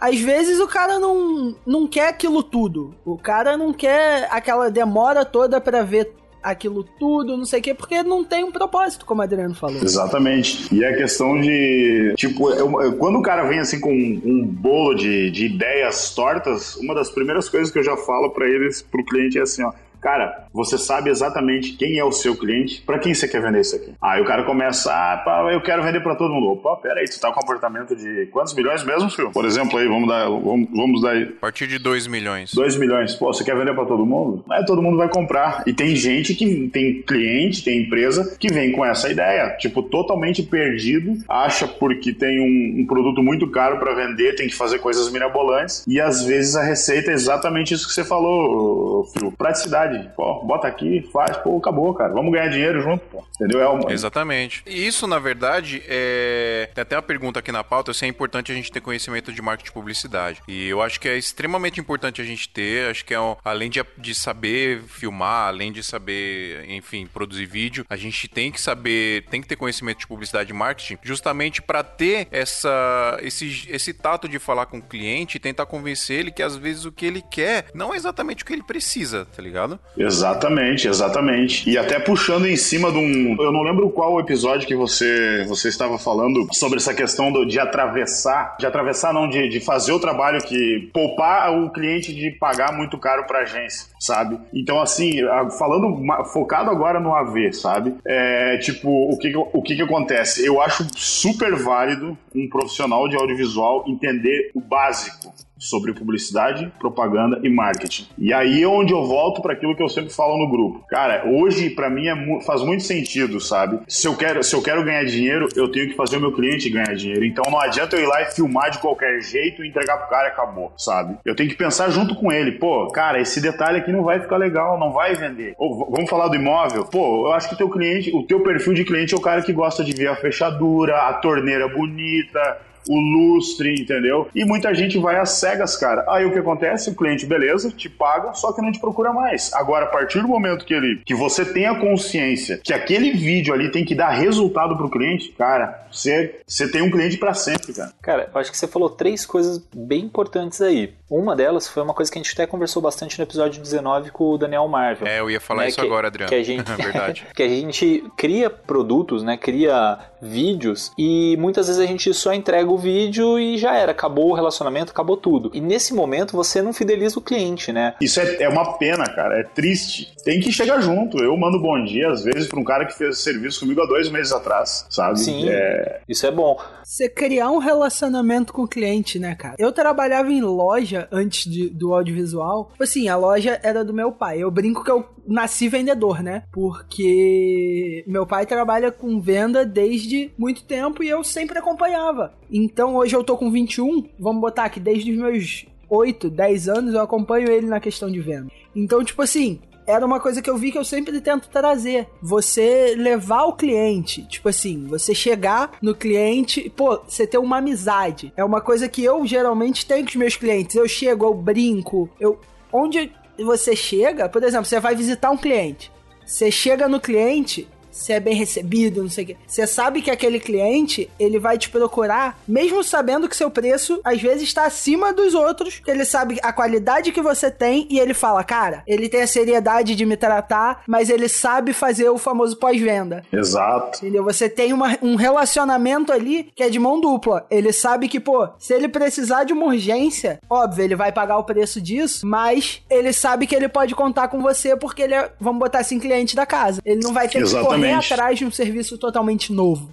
[0.00, 2.94] às vezes o cara não, não quer aquilo tudo.
[3.04, 7.74] O cara não quer aquela demora toda pra ver aquilo tudo, não sei o quê,
[7.74, 9.76] porque não tem um propósito, como o Adriano falou.
[9.82, 10.74] Exatamente.
[10.74, 12.14] E é questão de.
[12.16, 16.76] Tipo, eu- quando o cara vem assim com um, um bolo de, de ideias tortas,
[16.76, 19.72] uma das primeiras coisas que eu já falo pra eles, pro cliente, é assim, ó.
[20.00, 23.76] Cara, você sabe exatamente quem é o seu cliente, pra quem você quer vender isso
[23.76, 23.92] aqui.
[24.00, 26.52] Aí o cara começa, ah, pá, eu quero vender pra todo mundo.
[26.52, 29.30] Opa, pera aí, tu tá com um comportamento de quantos milhões mesmo, filho?
[29.30, 31.24] Por exemplo, aí, vamos dar, vamos, vamos dar aí.
[31.24, 32.52] A partir de 2 milhões.
[32.54, 33.14] 2 milhões.
[33.14, 34.44] Pô, você quer vender pra todo mundo?
[34.52, 35.62] É todo mundo vai comprar.
[35.66, 40.42] E tem gente que tem cliente, tem empresa que vem com essa ideia, tipo, totalmente
[40.42, 45.10] perdido, acha porque tem um, um produto muito caro pra vender, tem que fazer coisas
[45.10, 49.32] mirabolantes, e às vezes a receita é exatamente isso que você falou, Phil.
[49.32, 49.89] Praticidade.
[50.16, 52.12] Pô, bota aqui, faz, pô, acabou, cara.
[52.12, 53.24] Vamos ganhar dinheiro junto, pô.
[53.34, 53.60] Entendeu?
[53.60, 53.92] É uma...
[53.92, 54.62] Exatamente.
[54.66, 56.70] E isso, na verdade, é.
[56.74, 59.42] Tem até uma pergunta aqui na pauta se é importante a gente ter conhecimento de
[59.42, 60.42] marketing e publicidade.
[60.48, 62.90] E eu acho que é extremamente importante a gente ter.
[62.90, 67.84] Acho que é um- além de, de saber filmar, além de saber, enfim, produzir vídeo,
[67.88, 71.82] a gente tem que saber, tem que ter conhecimento de publicidade e marketing, justamente para
[71.82, 76.42] ter essa, esse, esse tato de falar com o cliente e tentar convencer ele que
[76.42, 79.79] às vezes o que ele quer não é exatamente o que ele precisa, tá ligado?
[79.96, 81.68] Exatamente, exatamente.
[81.68, 83.36] E até puxando em cima de um.
[83.38, 87.58] Eu não lembro qual episódio que você, você estava falando sobre essa questão do- de
[87.58, 88.56] atravessar.
[88.58, 90.88] De atravessar, não, de, de fazer o trabalho que.
[90.92, 94.38] poupar o cliente de pagar muito caro pra agência, sabe?
[94.54, 95.20] Então, assim,
[95.58, 96.00] falando
[96.32, 97.94] focado agora no AV, sabe?
[98.06, 100.44] É tipo, o que- o que, que acontece?
[100.46, 107.50] Eu acho super válido um profissional de audiovisual entender o básico sobre publicidade, propaganda e
[107.50, 108.08] marketing.
[108.18, 110.84] E aí é onde eu volto para aquilo que eu sempre falo no grupo.
[110.88, 113.80] Cara, hoje para mim é faz muito sentido, sabe?
[113.86, 116.70] Se eu quero, se eu quero ganhar dinheiro, eu tenho que fazer o meu cliente
[116.70, 117.24] ganhar dinheiro.
[117.24, 120.28] Então não adianta eu ir lá e filmar de qualquer jeito e entregar pro cara
[120.28, 121.18] e acabou, sabe?
[121.24, 122.52] Eu tenho que pensar junto com ele.
[122.52, 125.54] Pô, cara, esse detalhe aqui não vai ficar legal, não vai vender.
[125.58, 126.84] Ou vamos falar do imóvel?
[126.86, 129.52] Pô, eu acho que teu cliente, o teu perfil de cliente é o cara que
[129.52, 132.58] gosta de ver a fechadura, a torneira bonita,
[132.90, 134.28] o lustre, entendeu?
[134.34, 136.04] E muita gente vai às cegas, cara.
[136.08, 136.90] Aí o que acontece?
[136.90, 139.52] O cliente, beleza, te paga, só que não te procura mais.
[139.54, 143.54] Agora, a partir do momento que ele, que você tem a consciência que aquele vídeo
[143.54, 147.72] ali tem que dar resultado pro cliente, cara, você, você tem um cliente pra sempre,
[147.72, 147.92] cara.
[148.02, 150.92] Cara, eu acho que você falou três coisas bem importantes aí.
[151.08, 154.30] Uma delas foi uma coisa que a gente até conversou bastante no episódio 19 com
[154.30, 155.08] o Daniel Marvel.
[155.08, 156.28] É, eu ia falar né, isso que- agora, Adriano.
[156.28, 157.26] Que a gente, Verdade.
[157.34, 159.36] que a gente cria produtos, né?
[159.36, 164.30] Cria vídeos e muitas vezes a gente só entrega o vídeo e já era, acabou
[164.30, 165.50] o relacionamento, acabou tudo.
[165.54, 167.94] E nesse momento você não fideliza o cliente, né?
[168.00, 169.38] Isso é, é uma pena, cara.
[169.38, 170.12] É triste.
[170.24, 171.18] Tem que chegar junto.
[171.22, 174.10] Eu mando bom dia, às vezes, pra um cara que fez serviço comigo há dois
[174.10, 175.18] meses atrás, sabe?
[175.20, 175.48] Sim.
[175.48, 176.58] É, Isso é bom.
[176.84, 179.54] Você criar um relacionamento com o cliente, né, cara?
[179.58, 182.68] Eu trabalhava em loja antes de- do audiovisual.
[182.72, 184.42] Tipo assim, a loja era do meu pai.
[184.42, 186.42] Eu brinco que eu nasci vendedor, né?
[186.50, 192.32] Porque meu pai trabalha com venda desde muito tempo e eu sempre acompanhava.
[192.72, 196.94] Então hoje eu tô com 21, vamos botar aqui, desde os meus 8, 10 anos
[196.94, 198.48] eu acompanho ele na questão de venda.
[198.74, 202.06] Então, tipo assim, era uma coisa que eu vi que eu sempre tento trazer.
[202.22, 208.32] Você levar o cliente, tipo assim, você chegar no cliente, pô, você ter uma amizade.
[208.36, 210.76] É uma coisa que eu geralmente tenho com os meus clientes.
[210.76, 212.38] Eu chego, eu brinco, eu
[212.72, 215.90] onde você chega, por exemplo, você vai visitar um cliente.
[216.24, 219.36] Você chega no cliente, se é bem recebido, não sei o quê.
[219.46, 224.20] Você sabe que aquele cliente, ele vai te procurar, mesmo sabendo que seu preço às
[224.20, 228.14] vezes está acima dos outros, que ele sabe a qualidade que você tem e ele
[228.14, 232.56] fala, cara, ele tem a seriedade de me tratar, mas ele sabe fazer o famoso
[232.56, 233.24] pós-venda.
[233.32, 233.98] Exato.
[233.98, 234.24] Entendeu?
[234.24, 237.46] Você tem uma, um relacionamento ali que é de mão dupla.
[237.50, 241.44] Ele sabe que, pô, se ele precisar de uma urgência, óbvio, ele vai pagar o
[241.44, 245.60] preço disso, mas ele sabe que ele pode contar com você porque ele é, vamos
[245.60, 246.80] botar assim, cliente da casa.
[246.84, 247.68] Ele não vai ter Exatamente.
[247.68, 249.92] que correr atrás de um serviço totalmente novo.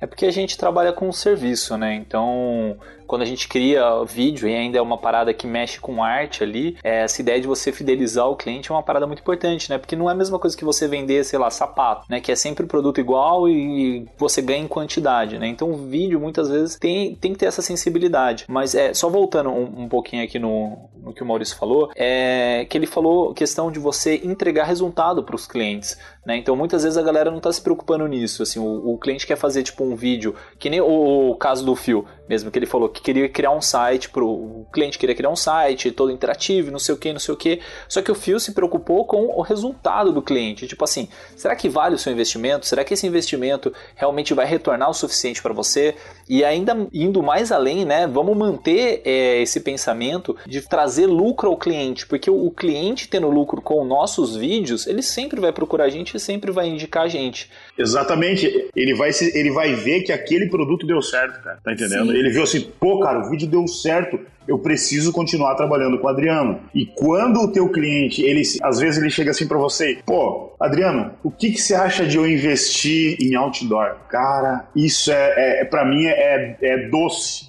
[0.00, 1.94] É porque a gente trabalha com um serviço, né?
[1.94, 2.76] Então,
[3.08, 6.76] quando a gente cria vídeo e ainda é uma parada que mexe com arte ali,
[6.84, 9.78] é, essa ideia de você fidelizar o cliente é uma parada muito importante, né?
[9.78, 12.20] Porque não é a mesma coisa que você vender, sei lá, sapato, né?
[12.20, 15.48] Que é sempre o produto igual e você ganha em quantidade, né?
[15.48, 18.44] Então o vídeo muitas vezes tem, tem que ter essa sensibilidade.
[18.46, 22.66] Mas é só voltando um, um pouquinho aqui no, no que o Maurício falou, é
[22.68, 25.98] que ele falou questão de você entregar resultado para os clientes.
[26.26, 26.36] Né?
[26.36, 28.42] Então muitas vezes a galera não está se preocupando nisso.
[28.42, 31.74] Assim, o, o, cliente quer fazer tipo um vídeo, que nem o, o caso do
[31.74, 35.30] Fio, mesmo que ele falou que queria criar um site pro o cliente queria criar
[35.30, 37.60] um site todo interativo, não sei o que, não sei o que.
[37.88, 40.66] Só que o Fio se preocupou com o resultado do cliente.
[40.66, 42.66] Tipo assim, será que vale o seu investimento?
[42.66, 45.94] Será que esse investimento realmente vai retornar o suficiente para você?
[46.28, 48.06] E ainda indo mais além, né?
[48.06, 53.62] Vamos manter é, esse pensamento de trazer lucro ao cliente, porque o, cliente tendo lucro
[53.62, 57.50] com nossos vídeos, ele sempre vai procurar a gente e sempre vai indicar a gente.
[57.76, 58.68] Exatamente.
[58.74, 61.60] Ele vai, ele vai ver que aquele produto deu certo, cara.
[61.62, 62.10] Tá entendendo?
[62.10, 62.17] Sim.
[62.18, 66.10] Ele viu assim, pô, cara, o vídeo deu certo eu preciso continuar trabalhando com o
[66.10, 66.60] Adriano.
[66.74, 71.12] E quando o teu cliente, ele às vezes ele chega assim para você, pô, Adriano,
[71.22, 73.96] o que, que você acha de eu investir em outdoor?
[74.08, 77.46] Cara, isso é, é para mim é, é doce.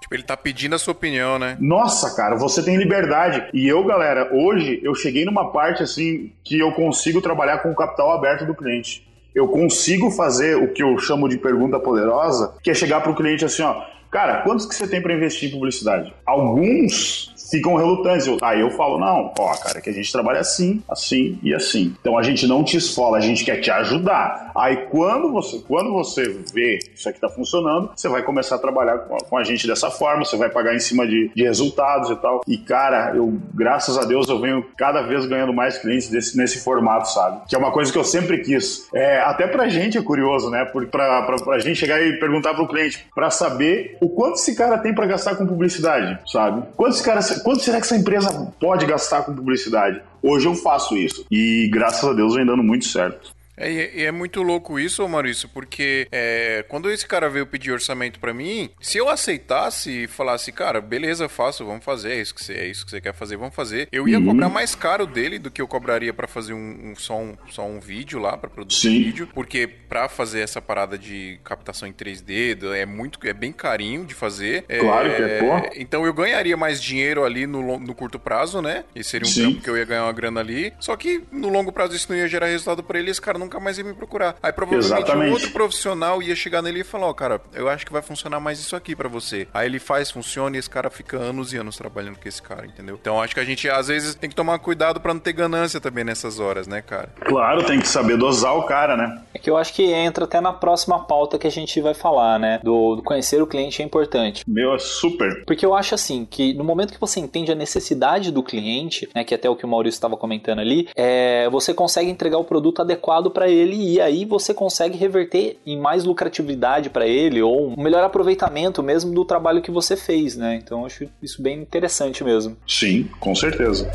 [0.00, 1.58] Tipo, ele tá pedindo a sua opinião, né?
[1.60, 3.46] Nossa, cara, você tem liberdade.
[3.52, 7.76] E eu, galera, hoje eu cheguei numa parte assim que eu consigo trabalhar com o
[7.76, 9.06] capital aberto do cliente.
[9.34, 13.44] Eu consigo fazer o que eu chamo de pergunta poderosa, que é chegar pro cliente
[13.44, 16.12] assim, ó, Cara, quantos que você tem para investir em publicidade?
[16.26, 18.28] Alguns ficam relutantes.
[18.42, 21.94] Aí eu falo, não, ó, cara, que a gente trabalha assim, assim e assim.
[22.00, 24.52] Então a gente não te esfola, a gente quer te ajudar.
[24.54, 28.98] Aí quando você, quando você vê isso aqui tá funcionando, você vai começar a trabalhar
[28.98, 32.10] com a, com a gente dessa forma, você vai pagar em cima de, de, resultados
[32.10, 32.40] e tal.
[32.46, 36.60] E cara, eu, graças a Deus, eu venho cada vez ganhando mais clientes desse, nesse
[36.60, 37.42] formato, sabe?
[37.48, 38.88] Que é uma coisa que eu sempre quis.
[38.94, 40.64] É, até pra gente é curioso, né?
[40.64, 44.54] Porque pra, pra, pra gente chegar e perguntar pro cliente, pra saber o quanto esse
[44.54, 46.62] cara tem para gastar com publicidade, sabe?
[46.76, 50.00] Quanto esse cara quanto será que essa empresa pode gastar com publicidade?
[50.22, 53.32] Hoje eu faço isso e graças a Deus vem dando muito certo.
[53.60, 58.18] É, e é muito louco isso, Maurício, porque é, quando esse cara veio pedir orçamento
[58.18, 62.42] para mim, se eu aceitasse e falasse, cara, beleza, faço, vamos fazer, é isso que
[62.42, 64.26] você, é isso que você quer fazer, vamos fazer, eu ia uhum.
[64.26, 67.66] cobrar mais caro dele do que eu cobraria para fazer um, um, só, um, só
[67.66, 69.02] um vídeo lá, para produzir Sim.
[69.04, 74.04] vídeo, porque para fazer essa parada de captação em 3D é muito, é bem carinho
[74.04, 74.64] de fazer.
[74.68, 75.70] É, claro que é, pô.
[75.76, 78.84] Então eu ganharia mais dinheiro ali no, no curto prazo, né?
[78.94, 79.42] E seria um Sim.
[79.42, 80.72] trampo que eu ia ganhar uma grana ali.
[80.78, 83.48] Só que no longo prazo isso não ia gerar resultado para ele, esse cara não
[83.50, 84.36] nunca mais ia me procurar.
[84.40, 85.30] Aí provavelmente Exatamente.
[85.30, 88.00] um outro profissional ia chegar nele e falar, ó, oh, cara, eu acho que vai
[88.00, 89.48] funcionar mais isso aqui para você.
[89.52, 92.64] Aí ele faz, funciona e esse cara fica anos e anos trabalhando com esse cara,
[92.64, 92.96] entendeu?
[93.00, 95.80] Então acho que a gente às vezes tem que tomar cuidado para não ter ganância
[95.80, 97.08] também nessas horas, né, cara?
[97.20, 99.22] Claro, tem que saber dosar o cara, né?
[99.34, 102.38] É que eu acho que entra até na próxima pauta que a gente vai falar,
[102.38, 102.60] né?
[102.62, 104.44] Do, do conhecer o cliente é importante.
[104.46, 105.44] Meu, é super.
[105.44, 109.24] Porque eu acho assim que no momento que você entende a necessidade do cliente, né,
[109.24, 112.44] que é até o que o Maurício estava comentando ali, é, você consegue entregar o
[112.44, 117.70] produto adequado para ele e aí você consegue reverter em mais lucratividade para ele ou
[117.70, 120.60] um melhor aproveitamento mesmo do trabalho que você fez, né?
[120.62, 122.56] Então acho isso bem interessante mesmo.
[122.66, 123.90] Sim, com certeza.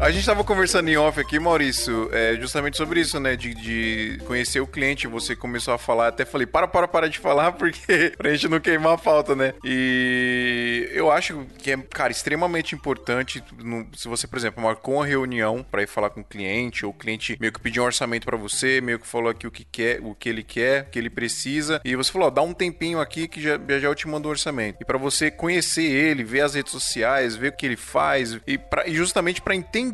[0.00, 3.34] A gente tava conversando em off aqui, Maurício, é, justamente sobre isso, né?
[3.34, 5.08] De, de, conhecer o cliente.
[5.08, 8.60] Você começou a falar, até falei, para, para, para de falar, porque pra gente não
[8.60, 9.54] queimar a falta, né?
[9.64, 13.42] E eu acho que é, cara, extremamente importante.
[13.58, 16.92] No, se você, por exemplo, marcou uma reunião para ir falar com o cliente, ou
[16.92, 19.64] o cliente meio que pediu um orçamento para você, meio que falou aqui o que
[19.64, 22.54] quer, o que ele quer, o que ele precisa, e você falou, ó, dá um
[22.54, 24.78] tempinho aqui que já, já eu te mando o orçamento.
[24.80, 28.56] E para você conhecer ele, ver as redes sociais, ver o que ele faz, e,
[28.56, 29.87] pra, e justamente para entender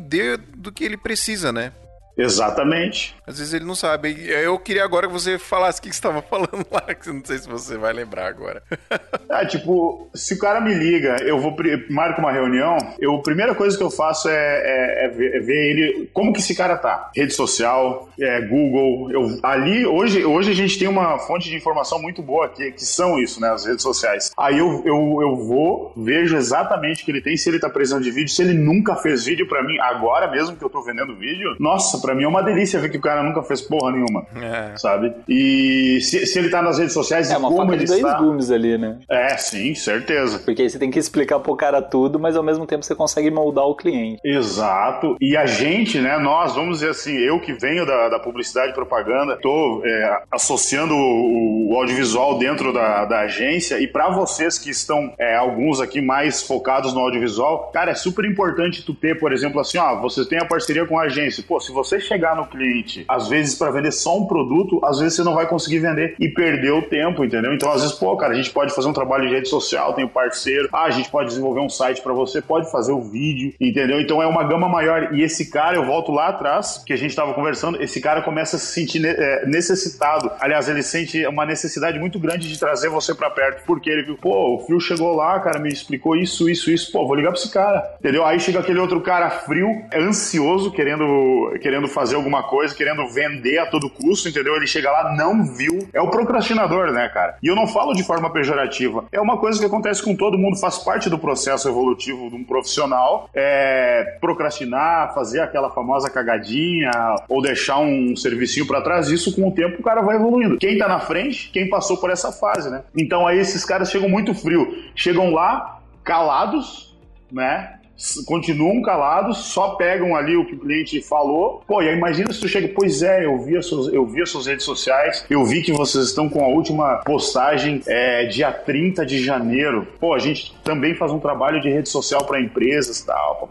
[0.55, 1.73] do que ele precisa, né?
[2.17, 3.15] Exatamente.
[3.27, 4.15] Às vezes ele não sabe.
[4.27, 7.25] Eu queria agora que você falasse o que você estava falando lá, que eu não
[7.25, 8.63] sei se você vai lembrar agora.
[9.29, 11.55] ah, tipo, se o cara me liga, eu vou
[11.89, 15.39] marco uma reunião, eu, a primeira coisa que eu faço é, é, é, ver, é,
[15.39, 17.11] ver, ele, como que esse cara tá.
[17.15, 22.01] Rede social, é, Google, eu, ali, hoje, hoje a gente tem uma fonte de informação
[22.01, 24.31] muito boa que, que são isso, né, as redes sociais.
[24.37, 28.03] Aí eu, eu, eu vou, vejo exatamente o que ele tem, se ele tá precisando
[28.03, 31.15] de vídeo, se ele nunca fez vídeo para mim, agora mesmo que eu tô vendendo
[31.15, 34.25] vídeo, nossa, para mim é uma delícia ver que o cara nunca fez porra nenhuma,
[34.35, 34.77] é.
[34.77, 35.11] sabe?
[35.27, 38.19] E se, se ele tá nas redes sociais, é uma como ele de dois está...
[38.19, 38.99] gumes ali, né?
[39.09, 40.39] É, sim, certeza.
[40.39, 43.31] Porque aí você tem que explicar pro cara tudo, mas ao mesmo tempo você consegue
[43.31, 44.19] moldar o cliente.
[44.23, 45.17] Exato.
[45.19, 48.75] E a gente, né, nós, vamos dizer assim, eu que venho da, da publicidade e
[48.75, 54.69] propaganda, tô é, associando o, o, audiovisual dentro da, da agência, e para vocês que
[54.69, 59.33] estão, é, alguns aqui mais focados no audiovisual, cara, é super importante tu ter, por
[59.33, 61.43] exemplo, assim, ó, você tem a parceria com a agência.
[61.47, 65.15] Pô, se você chegar no cliente, às vezes para vender só um produto, às vezes
[65.15, 67.53] você não vai conseguir vender e perder o tempo, entendeu?
[67.53, 70.05] Então, às vezes, pô, cara, a gente pode fazer um trabalho de rede social, tem
[70.05, 73.53] um parceiro, ah, a gente pode desenvolver um site para você, pode fazer o vídeo,
[73.59, 73.99] entendeu?
[73.99, 75.13] Então é uma gama maior.
[75.13, 78.55] E esse cara, eu volto lá atrás, que a gente estava conversando, esse cara começa
[78.55, 80.31] a se sentir é, necessitado.
[80.39, 84.17] Aliás, ele sente uma necessidade muito grande de trazer você para perto, porque ele viu,
[84.17, 87.39] pô, o Fio chegou lá, cara, me explicou isso, isso, isso, pô, vou ligar pra
[87.39, 88.25] esse cara, entendeu?
[88.25, 93.65] Aí chega aquele outro cara frio, ansioso, querendo, querendo fazer alguma coisa, querendo vender a
[93.65, 94.55] todo custo, entendeu?
[94.55, 95.87] Ele chega lá, não viu.
[95.93, 97.37] É o procrastinador, né, cara?
[97.41, 99.05] E eu não falo de forma pejorativa.
[99.11, 102.43] É uma coisa que acontece com todo mundo, faz parte do processo evolutivo de um
[102.43, 103.29] profissional.
[103.33, 106.91] É procrastinar, fazer aquela famosa cagadinha
[107.29, 109.09] ou deixar um servicinho para trás.
[109.09, 110.57] Isso com o tempo o cara vai evoluindo.
[110.57, 112.83] Quem tá na frente, quem passou por essa fase, né?
[112.95, 114.75] Então aí esses caras chegam muito frio.
[114.95, 116.95] Chegam lá calados,
[117.31, 117.79] né?
[118.25, 121.63] Continuam calados, só pegam ali o que o cliente falou.
[121.67, 124.21] Pô, e aí imagina se tu chega, pois é, eu vi as suas, eu vi
[124.21, 128.51] as suas redes sociais, eu vi que vocês estão com a última postagem é, dia
[128.51, 129.87] 30 de janeiro.
[129.99, 133.49] Pô, a gente também faz um trabalho de rede social para empresas e tal.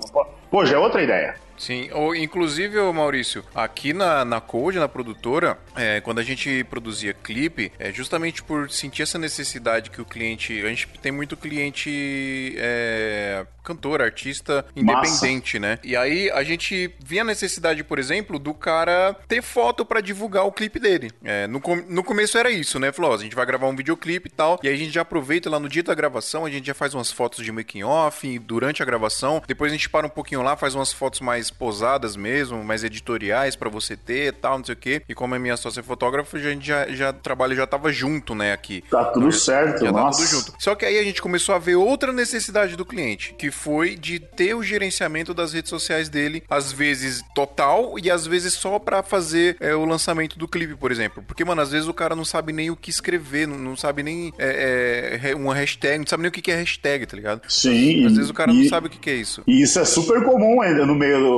[0.51, 1.44] Pô, já é outra ideia.
[1.57, 7.15] Sim, ou inclusive, Maurício, aqui na, na Code, na produtora, é, quando a gente produzia
[7.15, 10.61] clipe, é justamente por sentir essa necessidade que o cliente.
[10.65, 15.75] A gente tem muito cliente é, cantor, artista independente, Massa.
[15.75, 15.79] né?
[15.83, 20.45] E aí a gente via a necessidade, por exemplo, do cara ter foto para divulgar
[20.47, 21.11] o clipe dele.
[21.25, 22.93] É, no, com, no começo era isso, né?
[22.93, 25.03] Falou, ó, a gente vai gravar um videoclipe e tal, e aí a gente já
[25.03, 28.39] aproveita lá no dia da gravação, a gente já faz umas fotos de making off
[28.41, 32.17] durante a gravação, depois a gente para um pouquinho lá, faz umas fotos mais posadas
[32.17, 35.03] mesmo, mais editoriais para você ter e tal, não sei o quê.
[35.09, 38.53] E como é minha sócia fotógrafa, a gente já, já trabalho já tava junto, né,
[38.53, 38.83] aqui.
[38.91, 40.19] Tá tudo então, certo, já nossa.
[40.19, 40.55] tá tudo junto.
[40.59, 44.19] Só que aí a gente começou a ver outra necessidade do cliente, que foi de
[44.19, 49.03] ter o gerenciamento das redes sociais dele, às vezes total e às vezes só para
[49.03, 51.23] fazer é, o lançamento do clipe, por exemplo.
[51.27, 54.03] Porque, mano, às vezes o cara não sabe nem o que escrever, não, não sabe
[54.03, 57.43] nem é, é, uma hashtag, não sabe nem o que é hashtag, tá ligado?
[57.49, 58.07] Sim.
[58.07, 59.43] Às vezes o cara e, não sabe o que é isso.
[59.47, 61.34] E isso é super comum ainda no meio do.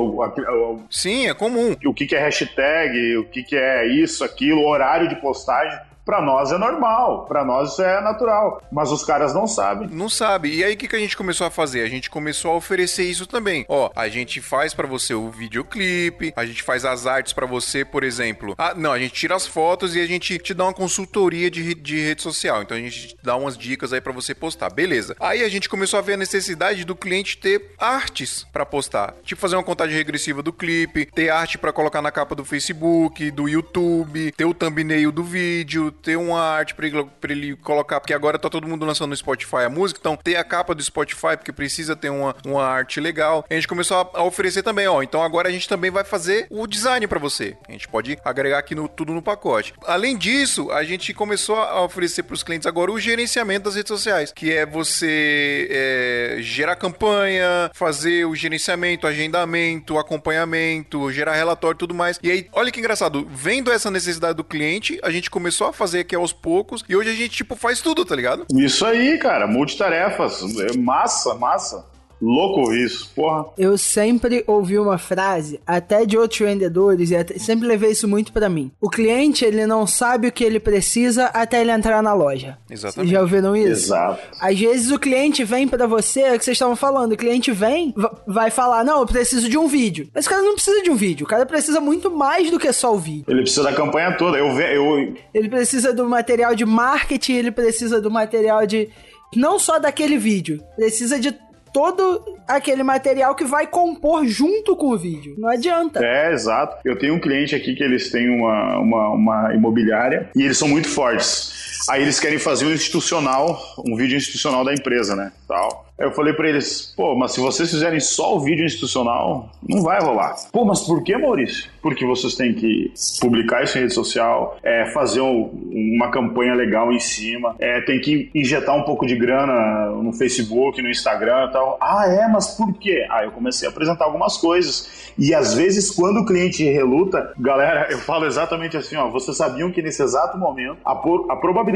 [0.90, 1.74] Sim, é comum.
[1.84, 5.78] O que é hashtag, o que é isso, aquilo, horário de postagem.
[6.06, 9.88] Para nós é normal, para nós isso é natural, mas os caras não sabem.
[9.88, 10.54] Não sabe.
[10.54, 11.82] E aí o que, que a gente começou a fazer?
[11.82, 13.66] A gente começou a oferecer isso também.
[13.68, 17.84] Ó, a gente faz para você o videoclipe, a gente faz as artes para você,
[17.84, 18.54] por exemplo.
[18.56, 21.74] Ah, não, a gente tira as fotos e a gente te dá uma consultoria de,
[21.74, 22.62] de rede social.
[22.62, 24.70] Então a gente dá umas dicas aí para você postar.
[24.70, 25.16] Beleza.
[25.18, 29.12] Aí a gente começou a ver a necessidade do cliente ter artes para postar.
[29.24, 33.28] Tipo fazer uma contagem regressiva do clipe, ter arte para colocar na capa do Facebook,
[33.32, 38.00] do YouTube, ter o thumbnail do vídeo, ter uma arte pra ele, pra ele colocar,
[38.00, 40.82] porque agora tá todo mundo lançando no Spotify a música, então ter a capa do
[40.82, 43.44] Spotify, porque precisa ter uma, uma arte legal.
[43.48, 45.02] A gente começou a, a oferecer também, ó.
[45.02, 47.56] Então agora a gente também vai fazer o design para você.
[47.68, 49.74] A gente pode agregar aqui no, tudo no pacote.
[49.84, 53.88] Além disso, a gente começou a oferecer para os clientes agora o gerenciamento das redes
[53.88, 61.94] sociais, que é você é, gerar campanha, fazer o gerenciamento, agendamento, acompanhamento, gerar relatório tudo
[61.94, 62.18] mais.
[62.22, 65.85] E aí, olha que engraçado, vendo essa necessidade do cliente, a gente começou a fazer
[65.86, 66.84] fazer aqui aos poucos.
[66.88, 68.44] E hoje a gente, tipo, faz tudo, tá ligado?
[68.52, 69.46] Isso aí, cara.
[69.46, 70.42] Multitarefas.
[70.58, 71.86] É massa, massa.
[72.20, 73.46] Louco isso, porra.
[73.58, 78.32] Eu sempre ouvi uma frase, até de outros vendedores, e até, sempre levei isso muito
[78.32, 78.70] para mim.
[78.80, 82.56] O cliente, ele não sabe o que ele precisa até ele entrar na loja.
[82.70, 82.94] Exatamente.
[82.94, 83.86] Vocês já ouviram isso?
[83.86, 84.20] Exato.
[84.40, 87.52] Às vezes o cliente vem para você, é o que vocês estavam falando, o cliente
[87.52, 87.94] vem,
[88.26, 90.08] vai falar, não, eu preciso de um vídeo.
[90.14, 92.72] Mas o cara não precisa de um vídeo, o cara precisa muito mais do que
[92.72, 93.24] só o vídeo.
[93.28, 94.48] Ele precisa da campanha toda, eu...
[94.58, 95.14] eu...
[95.34, 98.88] Ele precisa do material de marketing, ele precisa do material de...
[99.34, 101.36] Não só daquele vídeo, precisa de
[101.76, 105.34] todo aquele material que vai compor junto com o vídeo.
[105.36, 106.02] Não adianta.
[106.02, 106.78] É, exato.
[106.82, 110.68] Eu tenho um cliente aqui que eles têm uma, uma, uma imobiliária e eles são
[110.68, 111.52] muito fortes.
[111.88, 115.32] Aí eles querem fazer um institucional, um vídeo institucional da empresa, né?
[115.46, 115.86] Tal.
[115.98, 119.82] Aí eu falei para eles, pô, mas se vocês fizerem só o vídeo institucional, não
[119.82, 120.34] vai rolar.
[120.52, 121.70] Pô, mas por que, Maurício?
[121.80, 126.92] Porque vocês têm que publicar isso em rede social, é, fazer um, uma campanha legal
[126.92, 131.52] em cima, é, tem que injetar um pouco de grana no Facebook, no Instagram e
[131.52, 131.78] tal.
[131.80, 133.06] Ah, é, mas por quê?
[133.10, 135.14] Aí eu comecei a apresentar algumas coisas.
[135.18, 139.70] E às vezes, quando o cliente reluta, galera, eu falo exatamente assim, ó, vocês sabiam
[139.70, 141.75] que nesse exato momento, a, por, a probabilidade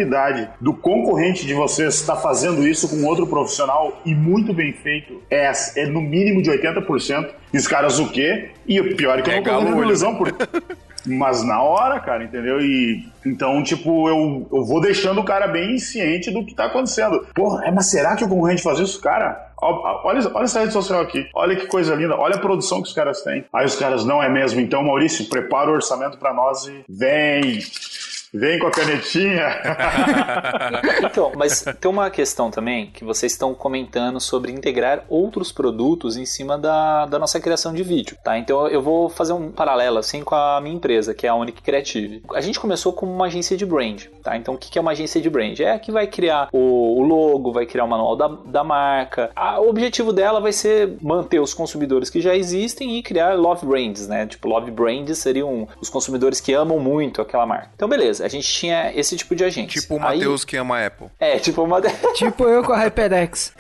[0.61, 5.51] do concorrente de vocês estar fazendo isso com outro profissional e muito bem feito é,
[5.77, 7.29] é no mínimo de 80%.
[7.53, 8.51] E os caras o quê?
[8.67, 10.35] E o pior é que eu não tô ilusão por...
[11.07, 12.61] Mas na hora, cara, entendeu?
[12.61, 17.27] E então, tipo, eu, eu vou deixando o cara bem ciente do que tá acontecendo.
[17.35, 19.01] Porra, é, mas será que o concorrente faz isso?
[19.01, 21.27] Cara, olha, olha essa rede social aqui.
[21.35, 22.17] Olha que coisa linda.
[22.17, 23.45] Olha a produção que os caras têm.
[23.53, 24.61] Aí os caras, não é mesmo?
[24.61, 27.61] Então, Maurício, prepara o orçamento para nós e vem.
[28.33, 29.61] Vem com a canetinha.
[31.03, 36.25] então, mas tem uma questão também que vocês estão comentando sobre integrar outros produtos em
[36.25, 38.39] cima da, da nossa criação de vídeo, tá?
[38.39, 41.61] Então eu vou fazer um paralelo assim com a minha empresa, que é a Unique
[41.61, 42.23] Creative.
[42.33, 44.37] A gente começou como uma agência de brand, tá?
[44.37, 45.59] Então o que é uma agência de brand?
[45.59, 49.31] É a que vai criar o, logo, vai criar o manual da, da marca.
[49.59, 54.07] o objetivo dela vai ser manter os consumidores que já existem e criar love brands,
[54.07, 54.25] né?
[54.27, 57.71] Tipo, love brands seriam os consumidores que amam muito aquela marca.
[57.75, 59.81] Então, beleza a gente tinha esse tipo de agente.
[59.81, 61.09] Tipo o Matheus que ama a Apple.
[61.19, 61.95] É, tipo o Matheus.
[62.15, 63.53] tipo eu com a HyperX.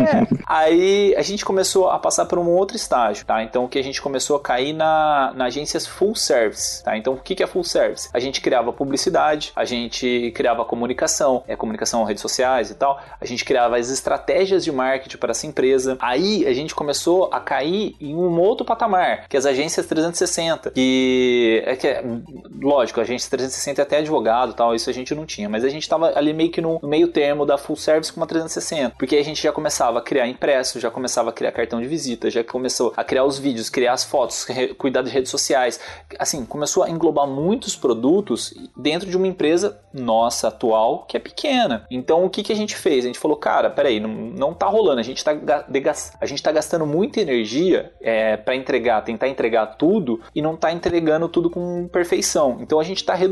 [0.00, 0.42] é.
[0.46, 3.42] Aí a gente começou a passar por um outro estágio, tá?
[3.42, 6.96] Então que a gente começou a cair na, na agências full service, tá?
[6.96, 8.08] Então o que, que é full service?
[8.12, 13.00] A gente criava publicidade, a gente criava comunicação, é comunicação redes sociais e tal.
[13.20, 15.96] A gente criava as estratégias de marketing para essa empresa.
[16.00, 20.70] Aí a gente começou a cair em um outro patamar, que é as agências 360,
[20.70, 22.04] que é que é,
[22.60, 25.48] lógico, a agência 360 é até advogado tal, isso a gente não tinha.
[25.48, 28.26] Mas a gente tava ali meio que no meio termo da full service com uma
[28.26, 28.94] 360.
[28.98, 32.30] Porque a gente já começava a criar impresso, já começava a criar cartão de visita,
[32.30, 34.46] já começou a criar os vídeos, criar as fotos,
[34.78, 35.80] cuidar de redes sociais.
[36.18, 41.86] Assim, começou a englobar muitos produtos dentro de uma empresa nossa atual que é pequena.
[41.90, 43.04] Então o que, que a gente fez?
[43.04, 45.32] A gente falou, cara, peraí, não, não tá rolando, a gente tá,
[46.20, 50.72] a gente tá gastando muita energia é, para entregar, tentar entregar tudo e não tá
[50.72, 52.58] entregando tudo com perfeição.
[52.60, 53.31] Então a gente está reduzindo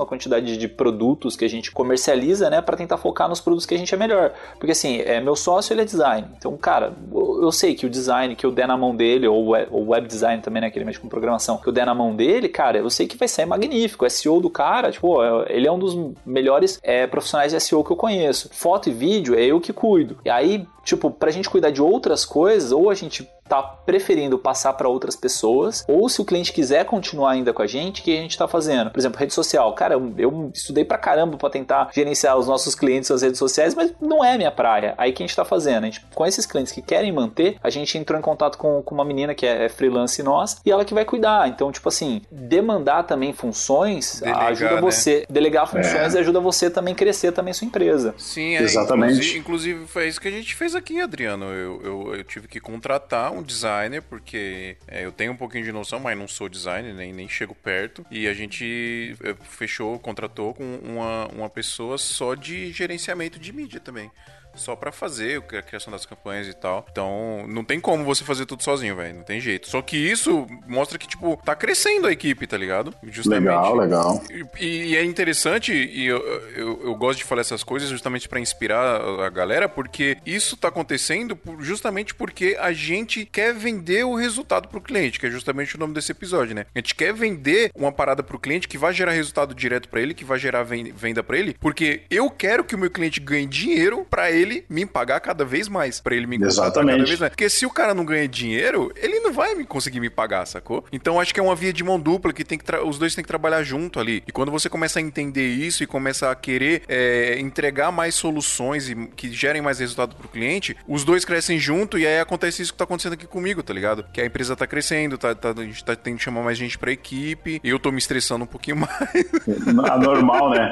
[0.00, 3.74] a quantidade de produtos que a gente comercializa, né, para tentar focar nos produtos que
[3.74, 4.32] a gente é melhor.
[4.58, 6.28] Porque assim, é, meu sócio ele é design.
[6.36, 9.90] Então, cara, eu sei que o design que eu der na mão dele, ou o
[9.90, 12.48] web design também, né, que ele mexe com programação, que eu der na mão dele,
[12.48, 14.04] cara, eu sei que vai sair magnífico.
[14.04, 17.84] O SEO do cara, tipo, é, ele é um dos melhores é, profissionais de SEO
[17.84, 18.48] que eu conheço.
[18.52, 20.18] Foto e vídeo é eu que cuido.
[20.24, 24.72] E aí, tipo, pra gente cuidar de outras coisas, ou a gente tá preferindo passar
[24.74, 28.16] para outras pessoas, ou se o cliente quiser continuar ainda com a gente, o que
[28.16, 28.90] a gente está fazendo?
[28.90, 29.74] Por exemplo, rede social.
[29.74, 33.92] Cara, eu estudei pra caramba para tentar gerenciar os nossos clientes nas redes sociais, mas
[34.00, 34.94] não é minha praia.
[34.96, 35.84] Aí o que a gente está fazendo?
[35.84, 38.94] A gente, com esses clientes que querem manter, a gente entrou em contato com, com
[38.94, 41.48] uma menina que é, é freelance nossa e ela que vai cuidar.
[41.48, 44.80] Então, tipo assim, demandar também funções Delegar, ajuda né?
[44.80, 46.20] você, delegar funções é.
[46.20, 48.14] ajuda você também crescer também sua empresa.
[48.16, 49.14] Sim, é, exatamente.
[49.14, 51.46] Inclusive, inclusive, foi isso que a gente fez aqui, Adriano.
[51.46, 55.64] Eu, eu, eu tive que contratar um um designer, porque é, eu tenho um pouquinho
[55.64, 58.04] de noção, mas não sou designer, nem, nem chego perto.
[58.10, 63.80] E a gente é, fechou, contratou com uma, uma pessoa só de gerenciamento de mídia
[63.80, 64.10] também
[64.54, 66.86] só para fazer a criação das campanhas e tal.
[66.90, 69.16] Então, não tem como você fazer tudo sozinho, velho.
[69.16, 69.68] Não tem jeito.
[69.68, 72.94] Só que isso mostra que, tipo, tá crescendo a equipe, tá ligado?
[73.02, 73.48] Justamente.
[73.48, 74.24] Legal, legal.
[74.58, 76.18] E, e é interessante, e eu,
[76.56, 80.68] eu, eu, gosto de falar essas coisas justamente para inspirar a galera, porque isso tá
[80.68, 85.78] acontecendo justamente porque a gente quer vender o resultado pro cliente, que é justamente o
[85.78, 86.66] nome desse episódio, né?
[86.74, 90.14] A gente quer vender uma parada pro cliente que vai gerar resultado direto para ele,
[90.14, 94.06] que vai gerar venda para ele, porque eu quero que o meu cliente ganhe dinheiro
[94.08, 96.96] para ele ele me pagar cada vez mais, para ele me Exatamente.
[96.98, 97.30] cada vez mais.
[97.30, 100.84] Porque se o cara não ganha dinheiro, ele não vai me conseguir me pagar, sacou?
[100.92, 103.22] Então acho que é uma via de mão dupla que tem que os dois têm
[103.22, 104.22] que trabalhar junto ali.
[104.26, 108.88] E quando você começa a entender isso e começa a querer é, entregar mais soluções
[108.88, 112.72] e que gerem mais resultado pro cliente, os dois crescem junto e aí acontece isso
[112.72, 114.04] que tá acontecendo aqui comigo, tá ligado?
[114.12, 116.78] Que a empresa tá crescendo, tá, tá, a gente tá tendo que chamar mais gente
[116.78, 120.00] pra equipe, eu tô me estressando um pouquinho mais.
[120.00, 120.70] Normal, né?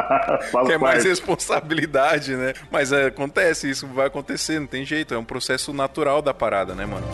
[0.70, 2.54] é mais responsabilidade, né?
[2.70, 6.86] Mas acontece, isso vai acontecer, não tem jeito, é um processo natural da parada, né,
[6.86, 7.06] mano?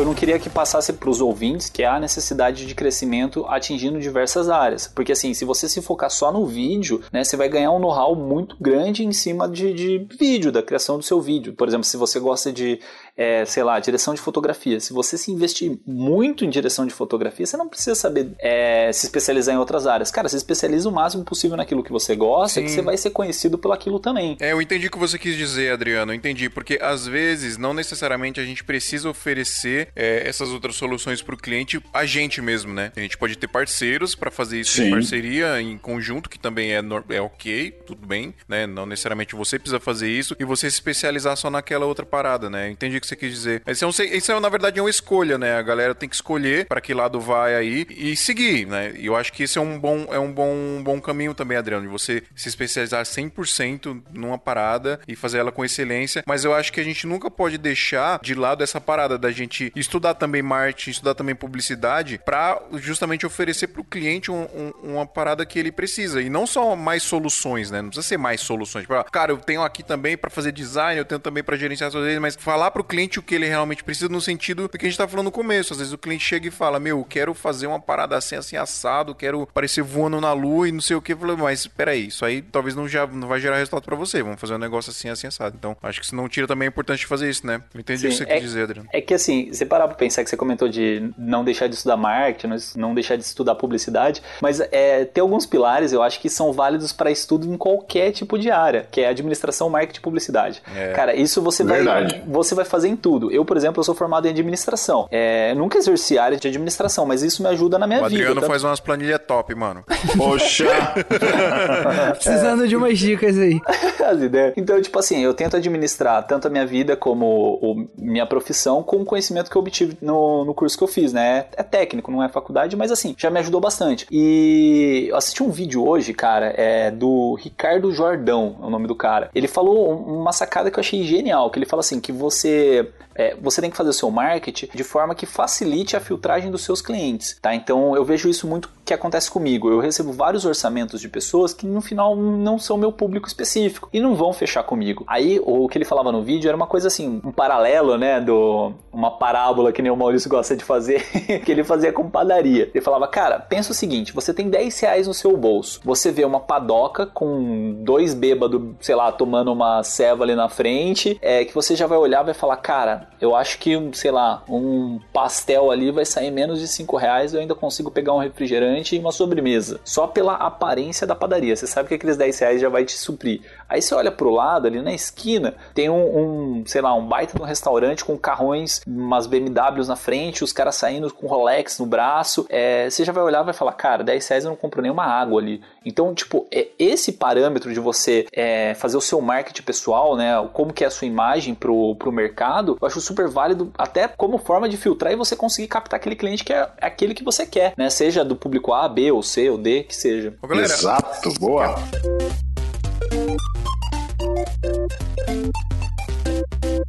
[0.00, 4.48] Eu não queria que passasse para os ouvintes que há necessidade de crescimento atingindo diversas
[4.48, 4.86] áreas.
[4.86, 8.14] Porque assim, se você se focar só no vídeo, né, você vai ganhar um know-how
[8.14, 11.52] muito grande em cima de, de vídeo, da criação do seu vídeo.
[11.52, 12.80] Por exemplo, se você gosta de
[13.18, 14.78] é, sei lá, direção de fotografia.
[14.78, 19.06] Se você se investir muito em direção de fotografia, você não precisa saber é, se
[19.06, 20.08] especializar em outras áreas.
[20.12, 22.66] Cara, se especializa o máximo possível naquilo que você gosta, Sim.
[22.66, 24.36] que você vai ser conhecido pelo aquilo também.
[24.38, 26.12] É, eu entendi o que você quis dizer, Adriano.
[26.12, 31.22] Eu entendi, porque às vezes não necessariamente a gente precisa oferecer é, essas outras soluções
[31.22, 32.92] para o cliente a gente mesmo, né?
[32.96, 34.88] A gente pode ter parceiros para fazer isso Sim.
[34.88, 38.66] em parceria, em conjunto, que também é, é ok, tudo bem, né?
[38.66, 42.68] Não necessariamente você precisa fazer isso e você se especializar só naquela outra parada, né?
[42.68, 43.62] Eu entendi que você quis dizer.
[43.66, 45.54] Isso é, um, isso é, na verdade, é uma escolha, né?
[45.54, 48.94] A galera tem que escolher para que lado vai aí e seguir, né?
[48.96, 51.56] E eu acho que isso é um bom, é um bom, um bom caminho também,
[51.56, 56.22] Adriano, de você se especializar 100% numa parada e fazer ela com excelência.
[56.26, 59.72] Mas eu acho que a gente nunca pode deixar de lado essa parada da gente
[59.80, 65.06] estudar também marketing, estudar também publicidade, para justamente oferecer para o cliente um, um, uma
[65.06, 66.20] parada que ele precisa.
[66.20, 67.82] E não só mais soluções, né?
[67.82, 68.82] Não precisa ser mais soluções.
[68.82, 71.94] Tipo, cara, eu tenho aqui também para fazer design, eu tenho também para gerenciar as
[71.94, 74.86] coisas, mas falar para o cliente o que ele realmente precisa no sentido do que
[74.86, 75.72] a gente tá falando no começo.
[75.72, 79.14] Às vezes o cliente chega e fala: Meu, quero fazer uma parada assim, assim, assado,
[79.14, 81.12] quero parecer voando na lua e não sei o que.
[81.12, 84.22] Eu falei, mas peraí, isso aí talvez não, já, não vai gerar resultado para você.
[84.22, 85.56] Vamos fazer um negócio assim, assim, assado.
[85.58, 87.62] Então, acho que isso não tira também a importância de fazer isso, né?
[87.74, 88.88] Eu entendi Sim, o que você é, quer dizer, Adriano.
[88.92, 91.96] É que assim, você parar pra pensar que você comentou de não deixar de estudar
[91.96, 96.52] marketing, não deixar de estudar publicidade, mas é, tem alguns pilares, eu acho que são
[96.52, 100.62] válidos para estudo em qualquer tipo de área, que é administração, marketing e publicidade.
[100.74, 100.92] É.
[100.92, 103.30] Cara, isso você vai, você vai fazer em tudo.
[103.30, 105.08] Eu, por exemplo, eu sou formado em administração.
[105.10, 108.10] É, nunca exerci área de administração, mas isso me ajuda na minha vida.
[108.10, 109.84] O Adriano vida, faz umas planilhas top, mano.
[110.16, 110.66] Poxa!
[112.14, 112.66] Precisando é.
[112.66, 113.60] de umas dicas aí.
[114.04, 114.54] As ideias.
[114.56, 118.96] Então, tipo assim, eu tento administrar tanto a minha vida como o, minha profissão com
[118.96, 119.04] o
[119.48, 121.46] conhecimento que eu obtive no, no curso que eu fiz, né?
[121.56, 124.06] É técnico, não é faculdade, mas assim, já me ajudou bastante.
[124.10, 128.94] E eu assisti um vídeo hoje, cara, é do Ricardo Jordão, é o nome do
[128.94, 129.30] cara.
[129.34, 133.36] Ele falou uma sacada que eu achei genial, que ele fala assim, que você é,
[133.40, 136.80] você tem que fazer o seu marketing de forma que facilite a filtragem dos seus
[136.80, 137.54] clientes, tá?
[137.54, 139.70] Então eu vejo isso muito que acontece comigo.
[139.70, 144.00] Eu recebo vários orçamentos de pessoas que no final não são meu público específico e
[144.00, 145.04] não vão fechar comigo.
[145.06, 148.72] Aí o que ele falava no vídeo era uma coisa assim, um paralelo, né, do
[148.92, 151.02] uma parábola que nem o Maurício gosta de fazer,
[151.44, 152.70] que ele fazia com padaria.
[152.74, 156.24] Ele falava, cara, pensa o seguinte, você tem 10 reais no seu bolso, você vê
[156.24, 161.54] uma padoca com dois bêbados, sei lá, tomando uma ceva ali na frente, é que
[161.54, 165.70] você já vai olhar e vai falar, cara, eu acho que, sei lá, um pastel
[165.70, 169.12] ali vai sair menos de 5 reais eu ainda consigo pegar um refrigerante e uma
[169.12, 169.80] sobremesa.
[169.84, 171.54] Só pela aparência da padaria.
[171.54, 173.40] Você sabe que aqueles 10 reais já vai te suprir.
[173.68, 177.36] Aí você olha pro lado, ali na esquina, tem um, um sei lá, um baita
[177.36, 181.86] de um restaurante com carrões, umas BMWs na frente, os caras saindo com Rolex no
[181.86, 182.46] braço.
[182.48, 185.04] É, você já vai olhar e vai falar, cara, 10 reais eu não compro nenhuma
[185.04, 185.60] água ali.
[185.84, 190.32] Então, tipo, é esse parâmetro de você é, fazer o seu marketing pessoal, né?
[190.52, 194.38] Como que é a sua imagem pro, pro mercado, eu acho super válido até como
[194.38, 197.74] forma de filtrar e você conseguir captar aquele cliente que é aquele que você quer,
[197.76, 197.90] né?
[197.90, 200.34] Seja do público A, B, ou C, ou D, que seja.
[200.42, 201.74] Ô, Exato, boa.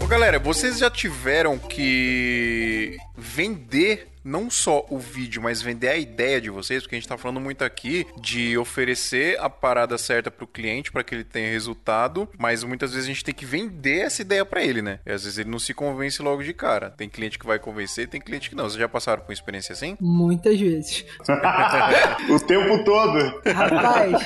[0.07, 6.49] Galera, vocês já tiveram que vender não só o vídeo, mas vender a ideia de
[6.49, 10.91] vocês, porque a gente tá falando muito aqui de oferecer a parada certa pro cliente
[10.91, 14.45] para que ele tenha resultado, mas muitas vezes a gente tem que vender essa ideia
[14.45, 14.99] para ele, né?
[15.05, 16.91] E às vezes ele não se convence logo de cara.
[16.91, 18.65] Tem cliente que vai convencer, tem cliente que não.
[18.65, 19.97] Vocês já passaram por uma experiência assim?
[19.99, 21.05] Muitas vezes.
[22.29, 23.41] o tempo todo.
[23.45, 24.23] Rapaz.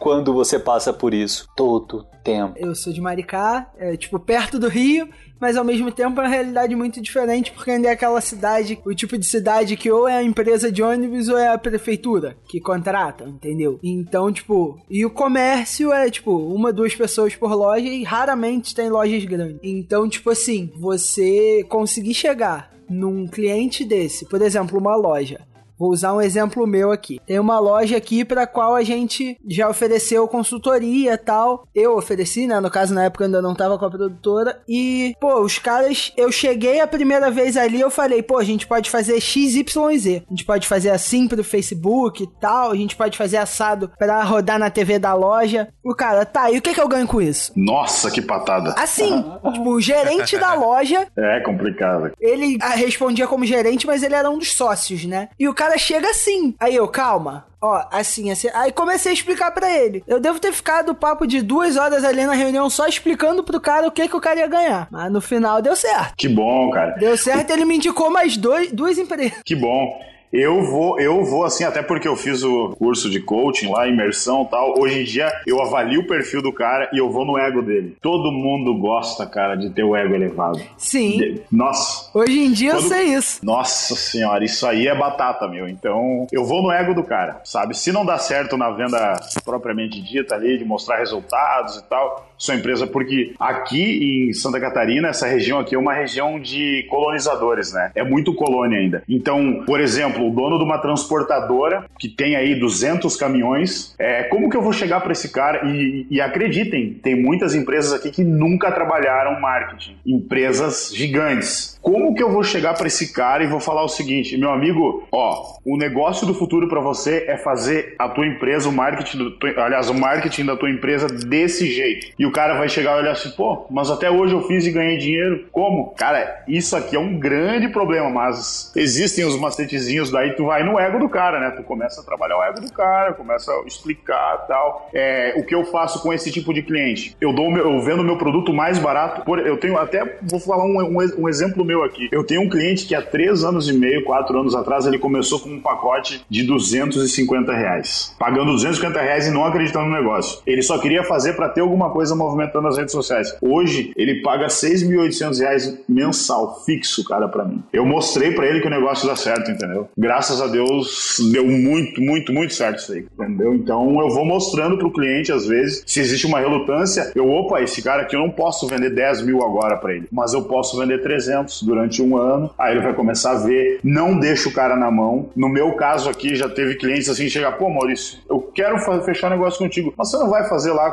[0.00, 1.48] Quando você passa por isso?
[1.56, 2.54] Todo tempo.
[2.56, 5.08] Eu sou de Maricá, é, tipo, perto do Rio,
[5.40, 8.94] mas ao mesmo tempo é uma realidade muito diferente, porque ainda é aquela cidade, o
[8.94, 12.60] tipo de cidade que ou é a empresa de ônibus ou é a prefeitura que
[12.60, 13.78] contrata, entendeu?
[13.82, 18.88] Então, tipo, e o comércio é, tipo, uma, duas pessoas por loja e raramente tem
[18.88, 19.58] lojas grandes.
[19.62, 25.40] Então, tipo assim, você conseguir chegar num cliente desse, por exemplo, uma loja,
[25.78, 27.20] Vou usar um exemplo meu aqui.
[27.26, 31.66] Tem uma loja aqui para qual a gente já ofereceu consultoria tal.
[31.74, 32.58] Eu ofereci, né?
[32.60, 34.60] No caso, na época eu ainda não tava com a produtora.
[34.68, 38.66] E, pô, os caras, eu cheguei a primeira vez ali, eu falei, pô, a gente
[38.66, 40.22] pode fazer X, Y e Z.
[40.26, 42.72] A gente pode fazer assim pro Facebook e tal.
[42.72, 45.68] A gente pode fazer assado pra rodar na TV da loja.
[45.84, 47.52] O cara, tá, e o que que eu ganho com isso?
[47.56, 48.74] Nossa, que patada.
[48.76, 49.22] Assim,
[49.52, 51.06] tipo, o gerente da loja.
[51.16, 52.12] É complicado.
[52.20, 55.28] Ele ah, respondia como gerente, mas ele era um dos sócios, né?
[55.38, 56.54] E o cara cara chega assim.
[56.58, 57.46] Aí eu, calma.
[57.60, 58.48] Ó, assim, assim.
[58.54, 60.02] Aí comecei a explicar pra ele.
[60.06, 63.86] Eu devo ter ficado papo de duas horas ali na reunião só explicando pro cara
[63.86, 64.88] o que, que o cara ia ganhar.
[64.90, 66.14] Mas no final deu certo.
[66.16, 66.92] Que bom, cara.
[66.92, 69.42] Deu certo, ele me indicou mais dois, duas empresas.
[69.44, 70.00] Que bom.
[70.32, 74.42] Eu vou, eu vou assim, até porque eu fiz o curso de coaching lá, imersão
[74.42, 74.78] e tal.
[74.78, 77.96] Hoje em dia eu avalio o perfil do cara e eu vou no ego dele.
[78.02, 80.60] Todo mundo gosta, cara, de ter o ego elevado.
[80.76, 81.16] Sim.
[81.16, 82.10] De- Nossa.
[82.16, 83.44] Hoje em dia eu Quando- sei isso.
[83.44, 85.66] Nossa senhora, isso aí é batata, meu.
[85.68, 87.74] Então, eu vou no ego do cara, sabe?
[87.76, 89.14] Se não dá certo na venda
[89.44, 95.08] propriamente dita ali, de mostrar resultados e tal, sua empresa, porque aqui em Santa Catarina,
[95.08, 97.90] essa região aqui é uma região de colonizadores, né?
[97.94, 99.02] É muito colônia ainda.
[99.08, 104.48] Então, por exemplo, o dono de uma transportadora que tem aí 200 caminhões, é, como
[104.48, 105.66] que eu vou chegar para esse cara?
[105.66, 111.78] E, e acreditem, tem muitas empresas aqui que nunca trabalharam marketing, empresas gigantes.
[111.82, 115.06] Como que eu vou chegar para esse cara e vou falar o seguinte, meu amigo,
[115.10, 119.38] ó, o negócio do futuro para você é fazer a tua empresa, o marketing, do,
[119.56, 122.08] aliás, o marketing da tua empresa desse jeito.
[122.18, 124.70] E o cara vai chegar e olhar assim, pô, mas até hoje eu fiz e
[124.70, 125.46] ganhei dinheiro.
[125.50, 125.94] Como?
[125.96, 130.78] Cara, isso aqui é um grande problema, mas existem os macetezinhos daí tu vai no
[130.78, 131.50] ego do cara, né?
[131.50, 134.88] Tu começa a trabalhar o ego do cara, começa a explicar tal.
[134.92, 137.16] É, o que eu faço com esse tipo de cliente?
[137.20, 139.22] Eu dou meu, eu vendo meu produto mais barato.
[139.22, 142.08] Por, eu tenho até vou falar um, um, um exemplo meu aqui.
[142.12, 145.40] Eu tenho um cliente que há três anos e meio, quatro anos atrás, ele começou
[145.40, 150.40] com um pacote de 250 reais, pagando 250 reais e não acreditando no negócio.
[150.46, 153.36] Ele só queria fazer para ter alguma coisa movimentando as redes sociais.
[153.40, 157.62] Hoje ele paga 6.800 reais mensal fixo, cara, para mim.
[157.72, 159.88] Eu mostrei para ele que o negócio dá certo, entendeu?
[159.96, 163.54] Graças a Deus deu muito, muito, muito certo isso aí, entendeu?
[163.54, 167.12] Então eu vou mostrando pro cliente às vezes se existe uma relutância.
[167.14, 170.32] Eu, opa, esse cara aqui eu não posso vender 10 mil agora para ele, mas
[170.32, 172.50] eu posso vender 300 durante um ano.
[172.58, 173.80] Aí ele vai começar a ver.
[173.82, 175.30] Não deixa o cara na mão.
[175.36, 179.58] No meu caso aqui já teve clientes assim chegar, pô, Maurício, eu quero fechar negócio
[179.58, 180.90] contigo, mas você não vai fazer lá,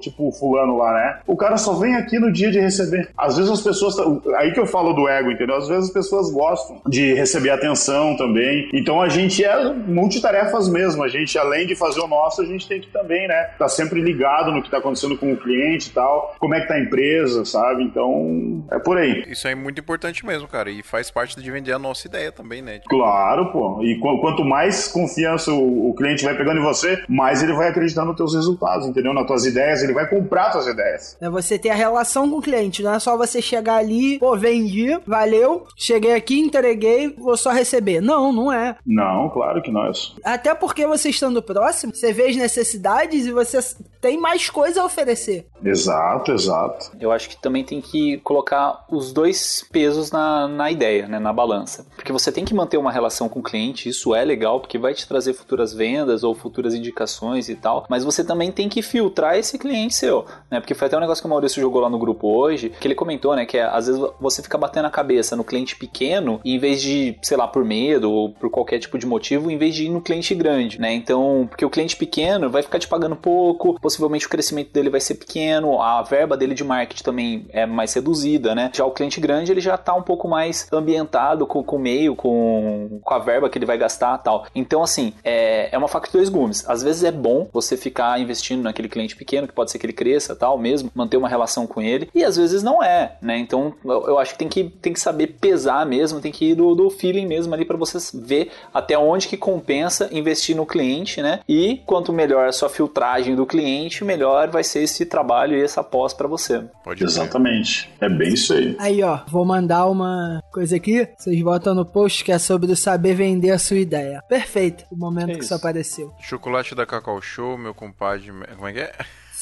[0.00, 0.32] tipo o
[0.62, 1.18] fulano lá, né?
[1.26, 3.08] O cara só vem aqui no dia de receber.
[3.16, 4.04] Às vezes as pessoas, tá-
[4.38, 5.56] aí que eu falo do ego, entendeu?
[5.56, 8.68] Às vezes as pessoas gostam de receber atenção também.
[8.72, 11.02] Então a gente é multitarefas mesmo.
[11.02, 13.50] A gente, além de fazer o nosso, a gente tem que também, né?
[13.58, 16.34] Tá sempre ligado no que tá acontecendo com o cliente e tal.
[16.38, 17.82] Como é que tá a empresa, sabe?
[17.84, 19.24] Então, é por aí.
[19.28, 20.70] Isso é muito importante mesmo, cara.
[20.70, 22.80] E faz parte de vender a nossa ideia também, né?
[22.88, 23.82] Claro, pô.
[23.82, 28.04] E qu- quanto mais confiança o, cliente vai pegando em você, mais ele vai acreditar
[28.04, 29.12] nos teus resultados, entendeu?
[29.12, 31.16] Nas tuas ideias, ele vai comprar tuas ideias.
[31.20, 34.36] É você ter a relação com o cliente, não é só você chegar ali, pô,
[34.36, 38.00] vendi, valeu, cheguei aqui, entreguei, vou só receber.
[38.00, 38.76] Não, não é.
[38.86, 40.16] Não, claro que não é isso.
[40.24, 43.58] Até porque você estando próximo, você vê as necessidades e você
[44.00, 45.46] tem mais coisa a oferecer.
[45.64, 46.90] Exato, exato.
[47.00, 51.32] Eu acho que também tem que colocar os dois pesos na, na ideia, né, na
[51.32, 51.86] balança.
[51.94, 54.92] Porque você tem que manter uma relação com o cliente, isso é legal, porque vai
[54.92, 59.36] te trazer futuras vendas ou futuras indicações e tal, mas você também tem que filtrar
[59.36, 60.60] esse cliente seu, né?
[60.60, 62.94] Porque foi até um negócio que o Maurício jogou lá no grupo hoje, que ele
[62.94, 66.58] comentou, né, que é, às vezes você fica batendo a cabeça no cliente pequeno, em
[66.58, 69.86] vez de, sei lá, por medo ou por qualquer tipo de motivo, em vez de
[69.86, 70.92] ir no cliente grande, né?
[70.92, 75.00] Então, porque o cliente pequeno vai ficar te pagando pouco, possivelmente o crescimento dele vai
[75.00, 78.70] ser pequeno, a verba dele de marketing também é mais reduzida, né?
[78.72, 82.14] Já o cliente grande, ele já tá um pouco mais ambientado com, com o meio,
[82.14, 84.46] com, com a verba que ele vai gastar tal.
[84.54, 86.68] Então, assim, é, é uma faca de dois gumes.
[86.68, 89.92] Às vezes é bom você ficar investindo naquele cliente pequeno, que pode ser que ele
[89.92, 93.38] cresça tal, mesmo, manter uma relação com ele, e às vezes não é, né?
[93.38, 96.54] Então, eu, eu acho que tem, que tem que saber pesar mesmo, tem que ir
[96.54, 101.20] do, do feeling mesmo ali para você ver até onde que compensa investir no cliente,
[101.22, 101.40] né?
[101.48, 105.82] E quanto melhor a sua filtragem do cliente, melhor vai ser esse trabalho e essa
[105.82, 106.62] pós para você.
[106.84, 107.04] Pode ser.
[107.06, 107.90] Exatamente.
[108.00, 108.76] É bem isso aí.
[108.78, 112.76] Aí, ó, vou mandar uma coisa aqui, vocês botam no post que é sobre o
[112.76, 114.22] saber vender a sua ideia.
[114.28, 115.54] Perfeito, o momento É que isso isso.
[115.54, 116.12] apareceu.
[116.20, 118.30] Chocolate da Cacau Show, meu compadre.
[118.54, 118.92] Como é que é?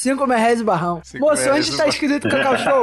[0.01, 0.99] 5 reais o barrão.
[1.03, 2.81] Cinco Moço, onde o tá bar- escrito Cacau Show?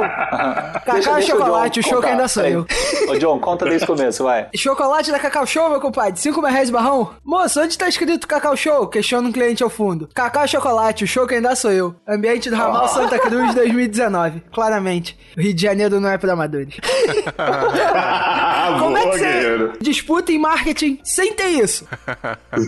[0.85, 2.65] Cacau o chocolate, o John show que ainda sou eu.
[3.09, 4.47] Ô, John, conta desde o começo, vai.
[4.55, 6.17] Chocolate da Cacau Show, meu compadre.
[6.17, 7.13] 5 reais o barrão.
[7.25, 8.87] Moço, onde tá escrito Cacau Show?
[8.87, 10.07] Questiona um cliente ao fundo.
[10.15, 11.93] Cacau é chocolate, o show que ainda sou eu.
[12.07, 14.41] Ambiente do Ramal Santa Cruz 2019.
[14.53, 15.19] Claramente.
[15.37, 16.77] O Rio de Janeiro não é pra amadores.
[18.79, 21.85] Como é que você disputa em marketing sem ter isso?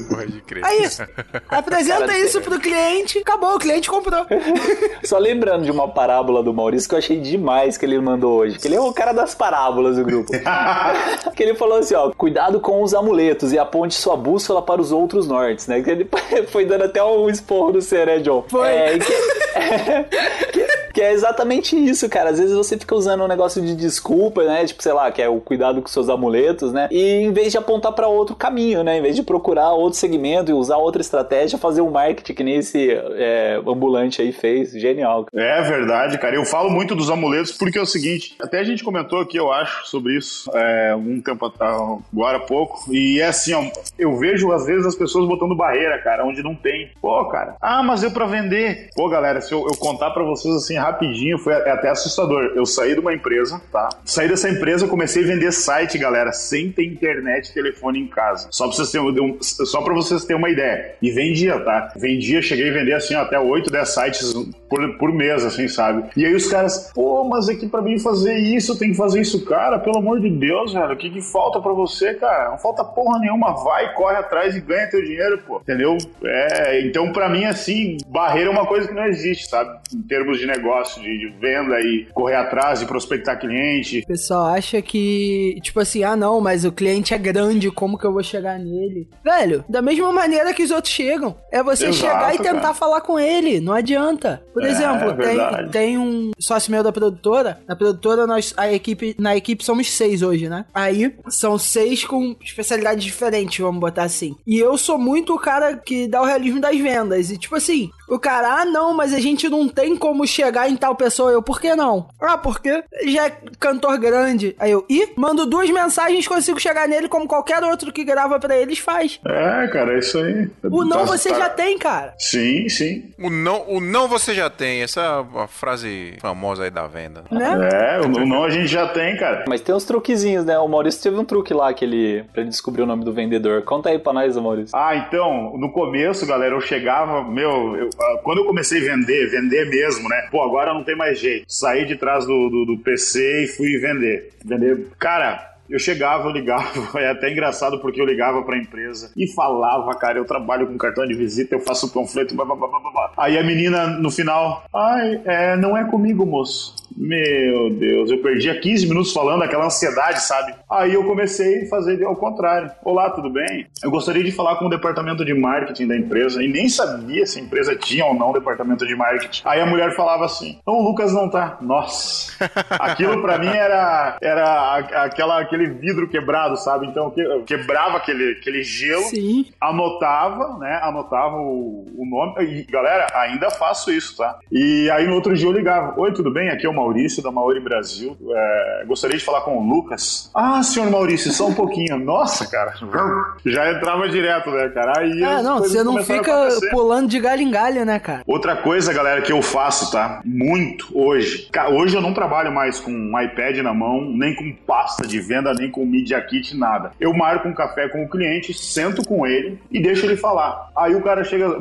[0.09, 0.65] Pode crer.
[0.65, 1.03] É isso.
[1.47, 4.25] Apresenta isso pro cliente, acabou, o cliente comprou.
[5.03, 8.59] Só lembrando de uma parábola do Maurício que eu achei demais que ele mandou hoje.
[8.59, 10.31] Que ele é o cara das parábolas do grupo.
[11.35, 14.91] que ele falou assim, ó, cuidado com os amuletos e aponte sua bússola para os
[14.91, 15.81] outros nortes, né?
[15.81, 16.09] Que ele
[16.49, 18.43] foi dando até um esporro no ser, né, John?
[18.47, 18.67] Foi.
[18.67, 22.31] É, que, que- Que é exatamente isso, cara.
[22.31, 24.65] Às vezes você fica usando um negócio de desculpa, né?
[24.65, 26.89] Tipo, sei lá, que é o cuidado com seus amuletos, né?
[26.91, 28.97] E em vez de apontar para outro caminho, né?
[28.97, 32.55] Em vez de procurar outro segmento e usar outra estratégia, fazer um marketing que nem
[32.57, 34.71] esse é, ambulante aí fez.
[34.71, 35.25] Genial.
[35.33, 36.35] É verdade, cara.
[36.35, 39.51] Eu falo muito dos amuletos porque é o seguinte, até a gente comentou aqui, eu
[39.51, 42.93] acho, sobre isso é, um tempo agora há pouco.
[42.93, 43.63] E é assim, ó,
[43.97, 46.91] eu vejo às vezes as pessoas botando barreira, cara, onde não tem.
[47.01, 48.89] Pô, cara, ah, mas eu para vender.
[48.95, 52.51] Pô, galera, se eu, eu contar para vocês assim rapidinho, foi até assustador.
[52.55, 53.89] Eu saí de uma empresa, tá?
[54.05, 58.47] Saí dessa empresa, comecei a vender site, galera, sem ter internet e telefone em casa.
[58.51, 60.95] Só pra vocês terem, só pra vocês terem uma ideia.
[61.01, 61.93] E vendia, tá?
[61.95, 64.33] Vendia, cheguei a vender assim, ó, até 8, 10 sites Yes.
[64.33, 66.05] So por, por mês, assim, sabe?
[66.15, 69.43] E aí os caras, pô, mas aqui para mim fazer isso, tem que fazer isso,
[69.43, 72.51] cara, pelo amor de Deus, velho, o que que falta para você, cara?
[72.51, 75.97] Não falta porra nenhuma, vai, corre atrás e ganha teu dinheiro, pô, entendeu?
[76.23, 79.77] É, então para mim, assim, barreira é uma coisa que não existe, sabe?
[79.93, 83.99] Em termos de negócio, de, de venda e correr atrás e prospectar cliente.
[83.99, 88.05] O pessoal acha que, tipo assim, ah não, mas o cliente é grande, como que
[88.05, 89.09] eu vou chegar nele?
[89.21, 92.73] Velho, da mesma maneira que os outros chegam, é você Exato, chegar e tentar cara.
[92.73, 94.41] falar com ele, não adianta.
[94.53, 99.15] Por é, exemplo, tem, tem um sócio meu da produtora, na produtora nós, a equipe,
[99.19, 100.65] na equipe somos seis hoje, né?
[100.73, 104.35] Aí são seis com especialidades diferentes, vamos botar assim.
[104.45, 107.29] E eu sou muito o cara que dá o realismo das vendas.
[107.29, 110.75] E tipo assim, o cara, ah, não, mas a gente não tem como chegar em
[110.75, 111.31] tal pessoa.
[111.31, 112.09] Eu, por que não?
[112.19, 114.53] Ah, porque já é cantor grande.
[114.59, 118.57] Aí eu, e mando duas mensagens, consigo chegar nele como qualquer outro que grava para
[118.57, 119.19] eles faz.
[119.25, 120.49] É, cara, é isso aí.
[120.63, 121.39] O não tá, você tá...
[121.39, 122.13] já tem, cara.
[122.19, 123.11] Sim, sim.
[123.17, 124.81] O não, o não você já tem.
[124.81, 127.23] Essa é a frase famosa aí da venda.
[127.31, 127.69] Né?
[127.73, 129.45] É, o não a gente já tem, cara.
[129.47, 130.57] Mas tem uns truquezinhos, né?
[130.59, 133.63] O Maurício teve um truque lá que ele, pra ele descobrir o nome do vendedor.
[133.63, 134.77] Conta aí pra nós, Maurício.
[134.77, 139.29] Ah, então, no começo, galera, eu chegava, meu, eu, ah, quando eu comecei a vender,
[139.29, 140.27] vender mesmo, né?
[140.29, 141.45] Pô, agora não tem mais jeito.
[141.47, 144.29] Saí de trás do, do, do PC e fui vender.
[144.43, 144.87] Vender.
[144.99, 146.69] Cara, eu chegava, eu ligava,
[146.99, 151.07] é até engraçado porque eu ligava pra empresa e falava, cara, eu trabalho com cartão
[151.07, 153.13] de visita, eu faço panfleto, blá, blá, blá, blá.
[153.17, 156.75] Aí a menina no final, ai, é, não é comigo, moço.
[156.95, 160.53] Meu Deus, eu perdia 15 minutos falando, aquela ansiedade, sabe?
[160.69, 162.71] Aí eu comecei a fazer ao contrário.
[162.83, 163.67] Olá, tudo bem?
[163.83, 167.39] Eu gostaria de falar com o departamento de marketing da empresa e nem sabia se
[167.39, 169.41] a empresa tinha ou não departamento de marketing.
[169.45, 171.57] Aí a mulher falava assim: Não, o Lucas não tá.
[171.61, 172.31] Nossa,
[172.79, 176.87] aquilo para mim era, era aquela, aquele vidro quebrado, sabe?
[176.87, 179.45] Então eu quebrava aquele, aquele gelo, Sim.
[179.59, 180.79] anotava, né?
[180.83, 182.43] Anotava o, o nome.
[182.43, 184.39] E galera, ainda faço isso, tá?
[184.51, 186.49] E aí no outro dia eu ligava: Oi, tudo bem?
[186.49, 188.17] Aqui é o Maurício, da Maori Brasil.
[188.29, 190.31] É, gostaria de falar com o Lucas.
[190.33, 191.97] Ah, senhor Maurício, só um pouquinho.
[191.99, 192.73] Nossa, cara.
[193.45, 194.99] Já entrava direto, né, cara?
[194.99, 198.23] Aí ah, não, você não fica pulando de galho em galho, né, cara?
[198.25, 200.21] Outra coisa, galera, que eu faço, tá?
[200.25, 201.49] Muito hoje.
[201.71, 205.53] Hoje eu não trabalho mais com um iPad na mão, nem com pasta de venda,
[205.53, 206.91] nem com Media Kit, nada.
[206.99, 210.69] Eu marco um café com o cliente, sento com ele e deixo ele falar.
[210.75, 211.57] Aí o cara chega.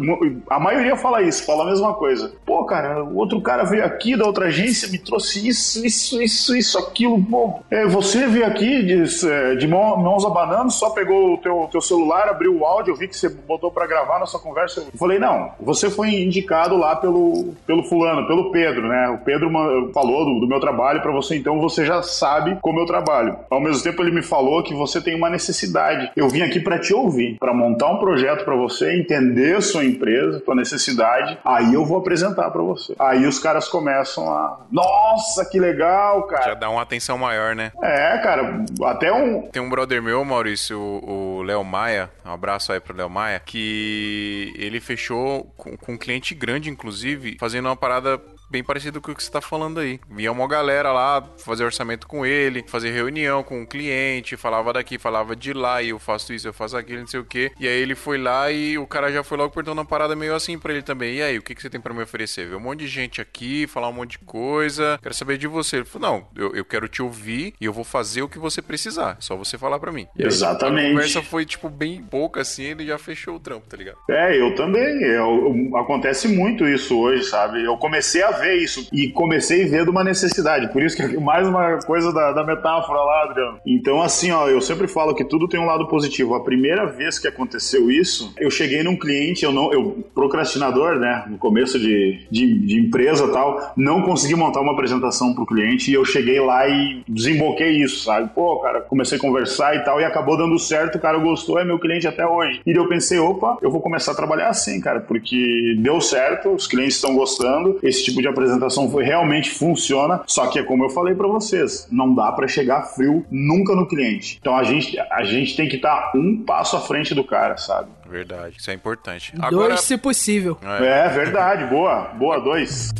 [0.48, 2.32] A maioria fala isso, fala a mesma coisa.
[2.46, 6.56] Pô, cara, o outro cara veio aqui da outra agência, me trouxe isso, isso, isso,
[6.56, 7.22] isso, aquilo.
[7.22, 11.80] Pô, é, você veio aqui de, é, de mãos abanando, só pegou o teu, teu
[11.80, 14.80] celular, abriu o áudio, eu vi que você botou para gravar nossa conversa.
[14.92, 19.08] Eu falei, não, você foi indicado lá pelo, pelo fulano, pelo Pedro, né?
[19.08, 19.50] O Pedro
[19.92, 23.36] falou do, do meu trabalho para você, então você já sabe como eu trabalho.
[23.50, 26.10] Ao mesmo tempo, ele me falou que você tem uma necessidade.
[26.14, 30.42] Eu vim aqui para te ouvir, para montar um projeto para você, entender sua empresa,
[30.44, 31.38] sua necessidade.
[31.44, 32.94] Aí eu vou apresentar para você.
[32.98, 34.60] Aí os caras começam a.
[34.70, 34.99] Nossa!
[35.00, 36.44] Nossa, que legal, cara.
[36.44, 37.72] Já dá uma atenção maior, né?
[37.82, 39.42] É, cara, até um.
[39.48, 44.52] Tem um brother meu, Maurício, o Léo Maia, um abraço aí pro Léo Maia, que
[44.56, 48.20] ele fechou com, com um cliente grande, inclusive, fazendo uma parada
[48.50, 50.00] bem parecido com o que você tá falando aí.
[50.10, 54.98] Via uma galera lá fazer orçamento com ele, fazer reunião com o cliente, falava daqui,
[54.98, 57.52] falava de lá, e eu faço isso, eu faço aquilo, não sei o que.
[57.58, 60.34] E aí ele foi lá e o cara já foi logo perguntando uma parada meio
[60.34, 61.16] assim pra ele também.
[61.16, 62.48] E aí, o que, que você tem para me oferecer?
[62.48, 65.76] Ver um monte de gente aqui, falar um monte de coisa, quero saber de você.
[65.76, 68.60] Ele falou, não, eu, eu quero te ouvir e eu vou fazer o que você
[68.60, 69.16] precisar.
[69.18, 70.06] É só você falar para mim.
[70.18, 70.86] Exatamente.
[70.86, 73.98] a conversa foi, tipo, bem pouca assim, ele já fechou o trampo, tá ligado?
[74.10, 75.02] É, eu também.
[75.02, 77.64] Eu, eu, acontece muito isso hoje, sabe?
[77.64, 80.72] Eu comecei a ver isso e comecei de uma necessidade.
[80.72, 83.58] Por isso que mais uma coisa da, da metáfora lá, Adriano.
[83.66, 86.34] Então, assim, ó, eu sempre falo que tudo tem um lado positivo.
[86.34, 91.24] A primeira vez que aconteceu isso, eu cheguei num cliente, eu não, eu procrastinador, né,
[91.28, 95.94] no começo de, de, de empresa tal, não consegui montar uma apresentação pro cliente e
[95.94, 98.30] eu cheguei lá e desemboquei isso, sabe?
[98.34, 101.64] Pô, cara, comecei a conversar e tal e acabou dando certo, o cara gostou, é
[101.64, 102.60] meu cliente até hoje.
[102.66, 106.66] E eu pensei, opa, eu vou começar a trabalhar assim, cara, porque deu certo, os
[106.66, 110.90] clientes estão gostando, esse tipo de apresentação foi, realmente funciona, só que é como eu
[110.90, 114.38] falei para vocês, não dá para chegar frio nunca no cliente.
[114.40, 117.56] Então a gente, a gente tem que estar tá um passo à frente do cara,
[117.56, 117.88] sabe?
[118.08, 119.32] Verdade, isso é importante.
[119.36, 119.76] Dois, Agora...
[119.76, 120.58] se possível.
[120.62, 121.06] É.
[121.06, 122.90] é verdade, boa, boa, dois.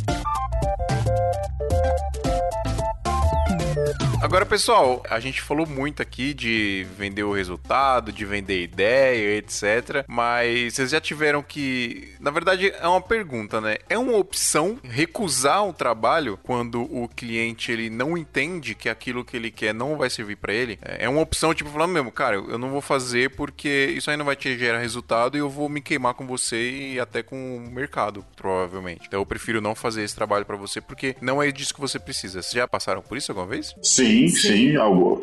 [4.21, 10.05] Agora, pessoal, a gente falou muito aqui de vender o resultado, de vender ideia, etc.
[10.07, 12.13] Mas vocês já tiveram que.
[12.19, 13.77] Na verdade, é uma pergunta, né?
[13.89, 19.35] É uma opção recusar um trabalho quando o cliente ele não entende que aquilo que
[19.35, 20.77] ele quer não vai servir para ele?
[20.83, 24.25] É uma opção, tipo, falando mesmo, cara, eu não vou fazer porque isso aí não
[24.25, 27.71] vai te gerar resultado e eu vou me queimar com você e até com o
[27.71, 29.07] mercado, provavelmente.
[29.07, 31.97] Então eu prefiro não fazer esse trabalho para você porque não é disso que você
[31.97, 32.43] precisa.
[32.43, 33.60] Vocês já passaram por isso alguma vez?
[33.61, 34.27] Sim.
[34.27, 34.75] Sim, sim,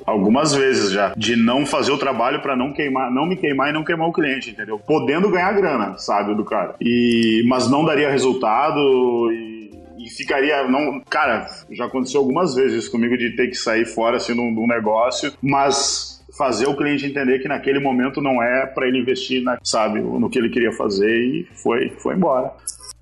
[0.06, 1.14] algumas vezes já.
[1.16, 4.12] De não fazer o trabalho para não queimar, não me queimar e não queimar o
[4.12, 4.78] cliente, entendeu?
[4.78, 6.74] Podendo ganhar grana, sabe, do cara.
[6.80, 8.78] E, mas não daria resultado
[9.32, 9.58] e
[9.98, 10.66] e ficaria.
[10.68, 14.40] Não, cara, já aconteceu algumas vezes isso comigo de ter que sair fora assim de
[14.40, 19.42] um negócio, mas fazer o cliente entender que naquele momento não é para ele investir,
[19.42, 22.52] na, sabe, no que ele queria fazer e foi, foi embora.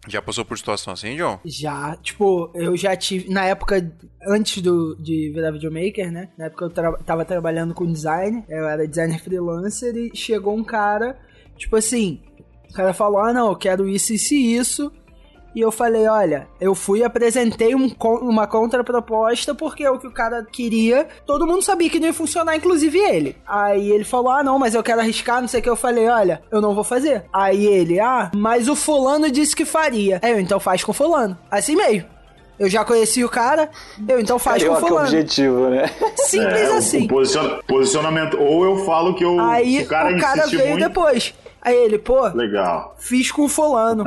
[0.09, 1.39] Já passou por situação assim, John?
[1.45, 1.97] Já.
[1.97, 3.29] Tipo, eu já tive.
[3.29, 3.93] Na época,
[4.29, 6.29] antes do, de virar videomaker, né?
[6.39, 8.45] Na época eu tra tava trabalhando com design.
[8.49, 11.19] Eu era designer freelancer e chegou um cara,
[11.57, 12.21] tipo assim.
[12.71, 14.93] O cara falou: Ah, não, eu quero isso, isso e isso.
[15.57, 17.91] E eu falei, olha, eu fui apresentei um,
[18.21, 21.09] uma contraproposta porque é o que o cara queria.
[21.25, 23.35] Todo mundo sabia que não ia funcionar, inclusive ele.
[23.47, 25.71] Aí ele falou, ah, não, mas eu quero arriscar, não sei o que.
[25.71, 27.25] Eu falei, olha, eu não vou fazer.
[27.33, 30.21] Aí ele, ah, mas o fulano disse que faria.
[30.23, 31.39] É, então faz com fulano.
[31.51, 32.05] Assim meio.
[32.59, 33.71] Eu já conheci o cara,
[34.07, 35.07] eu então faz com fulano.
[35.07, 35.91] objetivo, né?
[36.17, 37.05] Simples é, assim.
[37.07, 40.87] O posicionamento, ou eu falo que eu, Aí o cara, o cara veio muito...
[40.87, 41.35] depois.
[41.67, 42.29] Aí ele, pô.
[42.29, 42.95] Legal.
[42.97, 44.05] Fiz com o fulano.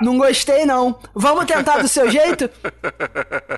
[0.00, 0.94] não gostei, não.
[1.12, 2.48] Vamos tentar do seu jeito?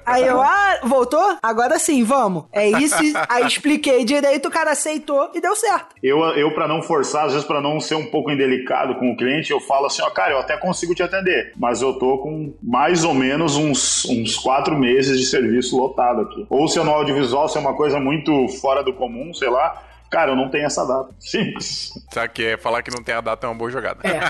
[0.07, 1.37] Aí eu, ah, voltou?
[1.43, 2.45] Agora sim, vamos.
[2.51, 2.97] É isso.
[3.29, 5.95] Aí expliquei direito, o cara aceitou e deu certo.
[6.03, 9.17] Eu, eu para não forçar, às vezes para não ser um pouco indelicado com o
[9.17, 12.55] cliente, eu falo assim, ó, cara, eu até consigo te atender, mas eu tô com
[12.63, 16.47] mais ou menos uns, uns quatro meses de serviço lotado aqui.
[16.49, 19.83] Ou se é no audiovisual, se é uma coisa muito fora do comum, sei lá,
[20.11, 21.15] Cara, eu não tenho essa data.
[21.21, 21.91] Simples.
[22.13, 24.01] Sabe que é falar que não tem a data é uma boa jogada.
[24.05, 24.21] É.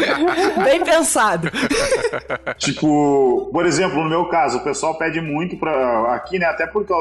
[0.64, 1.50] Bem pensado.
[2.58, 6.14] tipo, por exemplo, no meu caso, o pessoal pede muito pra.
[6.14, 6.46] Aqui, né?
[6.46, 6.92] Até porque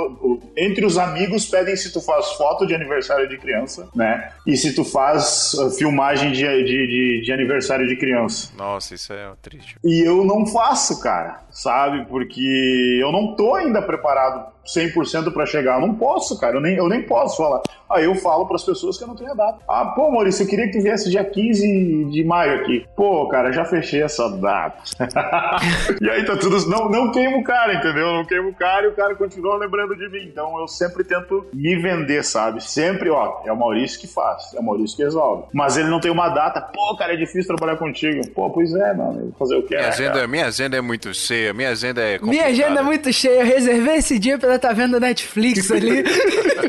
[0.57, 4.31] entre os amigos pedem se tu faz foto de aniversário de criança, né?
[4.45, 8.51] E se tu faz uh, filmagem de, de, de, de aniversário de criança.
[8.57, 9.77] Nossa, isso é triste.
[9.83, 12.05] E eu não faço, cara, sabe?
[12.05, 15.79] Porque eu não tô ainda preparado 100% para chegar.
[15.79, 16.55] Eu não posso, cara.
[16.57, 17.61] Eu nem, eu nem posso falar.
[17.89, 19.59] Aí eu falo para as pessoas que eu não tenho a data.
[19.67, 22.85] Ah, pô, Maurício, eu queria que tu viesse dia 15 de maio aqui.
[22.95, 24.83] Pô, cara, já fechei essa data.
[25.99, 26.69] e aí tá tudo.
[26.69, 28.13] Não, não queimo o cara, entendeu?
[28.13, 30.27] Não queimo o cara e o cara continua lembrando de mim.
[30.31, 32.63] Então eu sempre tento me vender, sabe?
[32.63, 35.45] Sempre, ó, é o Maurício que faz, é o Maurício que resolve.
[35.51, 36.61] Mas ele não tem uma data.
[36.61, 38.21] Pô, cara, é difícil trabalhar contigo.
[38.31, 39.33] Pô, pois é, mano.
[39.39, 39.75] Fazer o quê?
[39.75, 41.53] Minha, né, agenda, minha agenda é muito cheia.
[41.53, 42.51] Minha agenda é complicada.
[42.51, 43.39] Minha agenda é muito cheia.
[43.39, 46.03] Eu reservei esse dia pra tá vendo Netflix ali.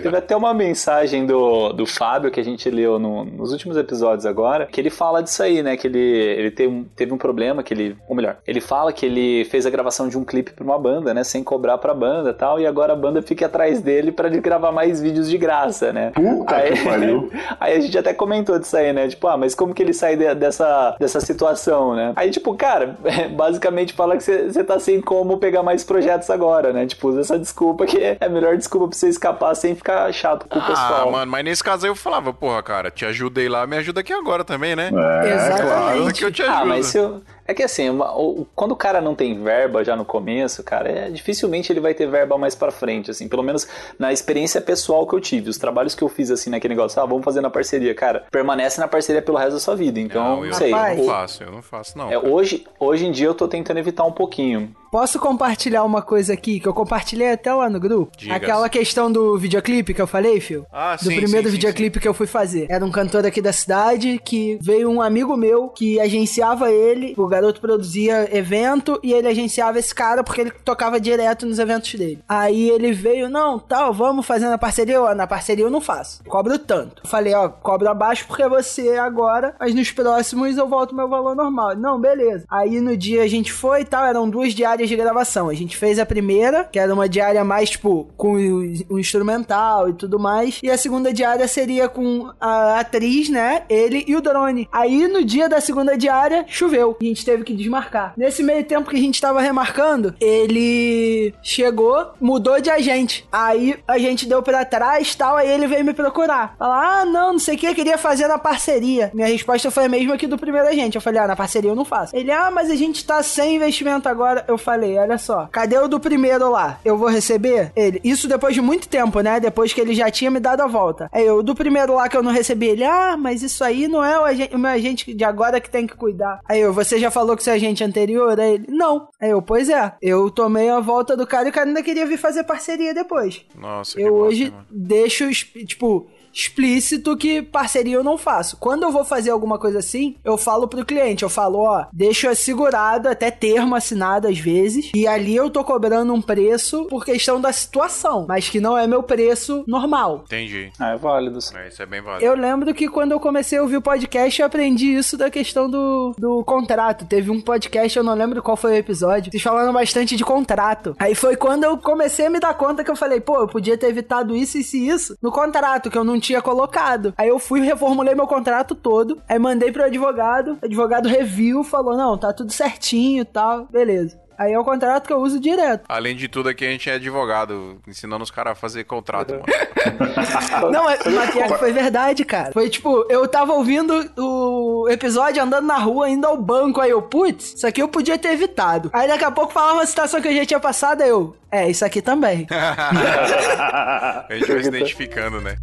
[0.00, 4.26] Teve até uma mensagem do, do Fábio que a gente leu no, nos últimos episódios
[4.26, 5.76] agora, que ele fala disso aí, né?
[5.76, 7.96] Que ele, ele teve, teve um problema, que ele.
[8.08, 11.14] Ou melhor, ele fala que ele fez a gravação de um clipe pra uma banda,
[11.14, 11.24] né?
[11.24, 14.40] Sem cobrar pra banda e tal, e agora a banda fica atrás dele pra ele
[14.40, 16.10] gravar mais vídeos de graça, né?
[16.14, 17.30] Puta aí, que pariu.
[17.58, 19.08] Aí a gente até comentou disso aí, né?
[19.08, 22.12] Tipo, ah, mas como que ele sai de, dessa, dessa situação, né?
[22.16, 22.96] Aí, tipo, cara,
[23.36, 26.86] basicamente fala que você tá sem como pegar mais projetos agora, né?
[26.86, 30.46] Tipo, usa essa desculpa que é a melhor desculpa pra você escapar sem ficar chato
[30.48, 31.08] com o ah, pessoal.
[31.08, 34.00] Ah, mano, mas nesse caso aí eu falava, porra, cara, te ajudei lá, me ajuda
[34.00, 34.90] aqui agora também, né?
[34.92, 35.62] É, Exatamente.
[35.62, 36.56] Claro que eu te ajudo.
[36.56, 39.84] Ah, mas se eu, é que assim, uma, o, quando o cara não tem verba
[39.84, 43.42] já no começo, cara, é, dificilmente ele vai ter verba mais para frente, assim, pelo
[43.42, 43.66] menos
[43.98, 47.06] na experiência pessoal que eu tive, os trabalhos que eu fiz assim naquele negócio, ah,
[47.06, 49.98] vamos fazer na parceria, cara, permanece na parceria pelo resto da sua vida.
[49.98, 50.70] Então, não, eu sei.
[50.70, 52.10] não faço, eu não faço, não.
[52.10, 54.72] É, hoje, hoje em dia eu tô tentando evitar um pouquinho.
[54.90, 58.10] Posso compartilhar uma coisa aqui que eu compartilhei até lá no grupo?
[58.16, 58.36] Digas.
[58.36, 60.66] Aquela questão do videoclipe que eu falei, Phil?
[60.72, 62.66] Ah, do sim, primeiro sim, videoclipe sim, que eu fui fazer.
[62.68, 67.28] Era um cantor aqui da cidade que veio um amigo meu que agenciava ele, o
[67.40, 72.22] garoto produzia evento e ele agenciava esse cara porque ele tocava direto nos eventos dele.
[72.28, 74.94] Aí ele veio, não, tal, vamos fazer na parceria.
[74.94, 76.22] Eu, na parceria eu não faço.
[76.24, 77.06] Cobro tanto.
[77.06, 81.76] falei, ó, cobro abaixo porque você agora, mas nos próximos eu volto meu valor normal.
[81.76, 82.44] Não, beleza.
[82.50, 85.48] Aí no dia a gente foi e tal, eram duas diárias diárias de gravação.
[85.48, 89.88] A gente fez a primeira, que era uma diária mais, tipo, com o, o instrumental
[89.88, 90.60] e tudo mais.
[90.62, 93.64] E a segunda diária seria com a atriz, né?
[93.68, 94.68] Ele e o drone.
[94.72, 96.96] Aí, no dia da segunda diária, choveu.
[97.00, 98.12] A gente teve que desmarcar.
[98.16, 103.26] Nesse meio tempo que a gente tava remarcando, ele chegou, mudou de agente.
[103.30, 106.56] Aí a gente deu pra trás tal, aí ele veio me procurar.
[106.58, 109.12] Falar, ah, não, não sei o que, queria fazer na parceria.
[109.14, 110.96] Minha resposta foi a mesma que do primeiro agente.
[110.96, 112.16] Eu falei, ah, na parceria eu não faço.
[112.16, 114.44] Ele, ah, mas a gente tá sem investimento agora.
[114.48, 116.80] Eu falei, olha só, cadê o do primeiro lá?
[116.84, 117.70] Eu vou receber?
[117.76, 119.38] Ele, isso depois de muito tempo, né?
[119.38, 121.08] Depois que ele já tinha me dado a volta.
[121.12, 124.04] Aí eu, do primeiro lá que eu não recebi, ele, ah, mas isso aí não
[124.04, 126.40] é o, agente, o meu agente de agora que tem que cuidar.
[126.48, 128.38] Aí eu, você já falou que seu agente anterior?
[128.38, 129.08] Aí ele, não.
[129.20, 132.06] Aí eu, pois é, eu tomei a volta do cara e o cara ainda queria
[132.06, 133.44] vir fazer parceria depois.
[133.54, 134.66] Nossa, eu que hoje bosta, mano.
[134.70, 138.56] deixo, tipo, explícito que parceria eu não faço.
[138.56, 142.32] Quando eu vou fazer alguma coisa assim, eu falo pro cliente, eu falo, ó, deixo
[142.34, 147.40] segurado até termo assinado às vezes, e ali eu tô cobrando um preço por questão
[147.40, 150.22] da situação, mas que não é meu preço normal.
[150.26, 150.70] Entendi.
[150.78, 151.38] Ah, é válido.
[151.54, 152.24] É, isso é bem válido.
[152.24, 155.68] Eu lembro que quando eu comecei a ouvir o podcast, eu aprendi isso da questão
[155.68, 157.04] do, do contrato.
[157.06, 160.94] Teve um podcast, eu não lembro qual foi o episódio, vocês falaram bastante de contrato.
[160.98, 163.76] Aí foi quando eu comecei a me dar conta que eu falei, pô, eu podia
[163.76, 167.14] ter evitado isso, isso e isso no contrato, que eu não tinha colocado.
[167.16, 171.96] Aí eu fui, reformulei meu contrato todo, aí mandei pro advogado, o advogado reviu, falou,
[171.96, 174.20] não, tá tudo certinho e tal, beleza.
[174.40, 175.84] Aí é o contrato que eu uso direto.
[175.86, 179.44] Além de tudo, aqui a gente é advogado, ensinando os caras a fazer contrato, mano.
[180.72, 182.50] Não, mas, mas que foi verdade, cara.
[182.50, 187.02] Foi tipo, eu tava ouvindo o episódio andando na rua, indo ao banco, aí eu,
[187.02, 188.88] putz, isso aqui eu podia ter evitado.
[188.94, 191.68] Aí daqui a pouco falava uma situação que eu já tinha passado, aí eu, é,
[191.68, 192.46] isso aqui também.
[192.50, 195.56] a gente vai se identificando, né?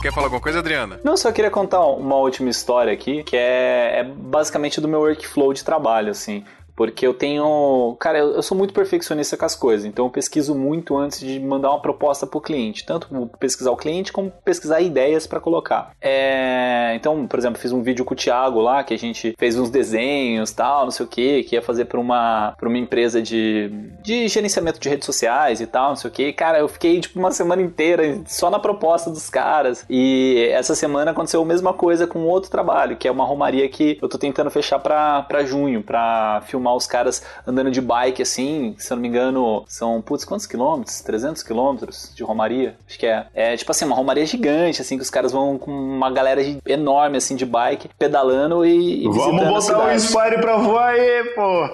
[0.00, 0.98] Quer falar alguma coisa, Adriana?
[1.04, 5.52] Não, só queria contar uma última história aqui, que é, é basicamente do meu workflow
[5.52, 6.42] de trabalho, assim.
[6.80, 7.94] Porque eu tenho.
[8.00, 11.38] Cara, eu, eu sou muito perfeccionista com as coisas, então eu pesquiso muito antes de
[11.38, 12.86] mandar uma proposta para o cliente.
[12.86, 15.90] Tanto pesquisar o cliente como pesquisar ideias para colocar.
[16.00, 19.58] É, então, por exemplo, fiz um vídeo com o Thiago lá, que a gente fez
[19.58, 23.20] uns desenhos tal, não sei o que, que ia fazer para uma, pra uma empresa
[23.20, 23.68] de,
[24.02, 26.32] de gerenciamento de redes sociais e tal, não sei o que.
[26.32, 29.84] Cara, eu fiquei tipo uma semana inteira só na proposta dos caras.
[29.90, 33.98] E essa semana aconteceu a mesma coisa com outro trabalho, que é uma romaria que
[34.00, 38.92] eu tô tentando fechar para junho, para filmar os caras andando de bike, assim, se
[38.92, 41.00] eu não me engano, são, putz, quantos quilômetros?
[41.00, 42.76] 300 quilômetros de Romaria?
[42.86, 43.26] Acho que é.
[43.34, 47.16] É, tipo assim, uma Romaria gigante, assim, que os caras vão com uma galera enorme,
[47.16, 51.68] assim, de bike, pedalando e, e Vamos botar o Inspire pra voar aí, pô!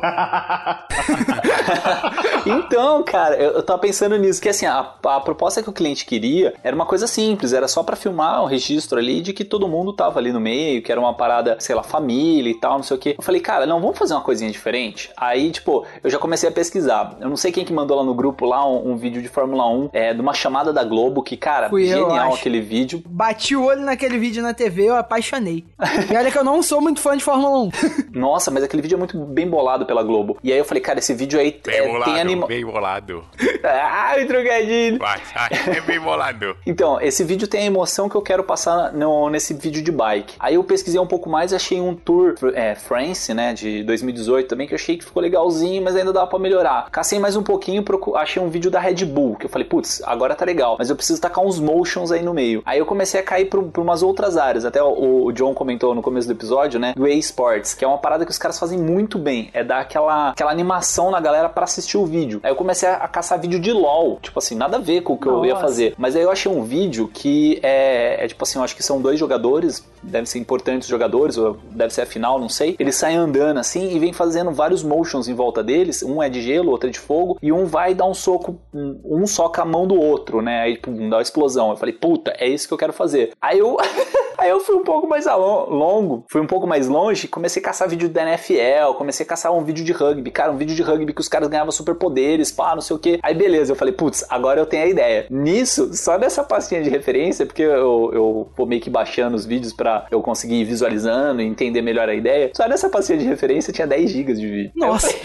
[2.47, 6.05] então, cara, eu, eu tava pensando nisso, que assim, a, a proposta que o cliente
[6.05, 9.69] queria era uma coisa simples, era só para filmar um registro ali de que todo
[9.69, 12.83] mundo tava ali no meio, que era uma parada, sei lá, família e tal, não
[12.83, 13.15] sei o que.
[13.19, 14.86] Eu falei, cara, não, vamos fazer uma coisinha diferente?
[15.17, 17.17] Aí, tipo, eu já comecei a pesquisar.
[17.21, 19.69] Eu não sei quem que mandou lá no grupo lá um, um vídeo de Fórmula
[19.69, 22.41] 1, é, de uma chamada da Globo, que, cara, Fui eu, genial acho.
[22.41, 23.03] aquele vídeo.
[23.07, 25.65] Bati o olho naquele vídeo na TV, eu apaixonei.
[26.11, 27.71] e olha que eu não sou muito fã de Fórmula 1.
[28.13, 30.39] Nossa, mas aquele vídeo é muito bem bolado pela Globo.
[30.43, 32.47] E aí eu falei, cara, esse vídeo aí Bem é, bolado, tem anima...
[32.47, 33.25] bem bolado.
[33.65, 34.99] Ai, trocadilho.
[34.99, 36.57] Vai, vai, é bem bolado.
[36.67, 40.35] Então, esse vídeo tem a emoção que eu quero passar no, nesse vídeo de bike.
[40.39, 44.49] Aí eu pesquisei um pouco mais e achei um tour é, France, né, de 2018
[44.49, 46.89] também, que eu achei que ficou legalzinho, mas ainda dava pra melhorar.
[46.91, 50.03] Cacei mais um pouquinho, procu- achei um vídeo da Red Bull, que eu falei, putz,
[50.05, 52.63] agora tá legal, mas eu preciso tacar uns motions aí no meio.
[52.65, 55.95] Aí eu comecei a cair pra, pra umas outras áreas, até o, o John comentou
[55.95, 58.79] no começo do episódio, né, do eSports, que é uma parada que os caras fazem
[58.79, 62.41] muito bem, é dar aquela, aquela animação na galera pra assistir o vídeo.
[62.43, 65.15] Aí eu comecei a, a caçar vídeo de LoL, tipo assim, nada a ver com
[65.15, 65.67] o que eu ia Nossa.
[65.67, 65.95] fazer.
[65.97, 69.01] Mas aí eu achei um vídeo que é, é tipo assim, eu acho que são
[69.01, 72.77] dois jogadores, devem ser importantes jogadores, ou deve ser a final, não sei.
[72.79, 76.03] Eles saem andando assim e vem fazendo vários motions em volta deles.
[76.03, 78.97] Um é de gelo, outro é de fogo, e um vai dar um soco, um
[79.05, 80.61] um soca a mão do outro, né?
[80.61, 81.71] Aí pum, dá uma explosão.
[81.71, 83.33] Eu falei, puta, é isso que eu quero fazer.
[83.41, 83.77] Aí eu.
[84.39, 87.89] Aí eu fui um pouco mais longo, fui um pouco mais longe, comecei a caçar
[87.89, 91.15] vídeo da NFL, comecei a caçar um vídeo de rugby, cara, um vídeo de rugby
[91.15, 93.19] que os caras ganhavam superpoderes, pá, não sei o que.
[93.23, 95.27] Aí beleza, eu falei, putz, agora eu tenho a ideia.
[95.31, 99.73] Nisso, só dessa pastinha de referência, porque eu, eu vou meio que baixando os vídeos
[99.73, 103.73] pra eu conseguir ir visualizando e entender melhor a ideia, só nessa pastinha de referência
[103.73, 104.73] tinha 10 GB de vídeo.
[104.75, 105.09] Nossa.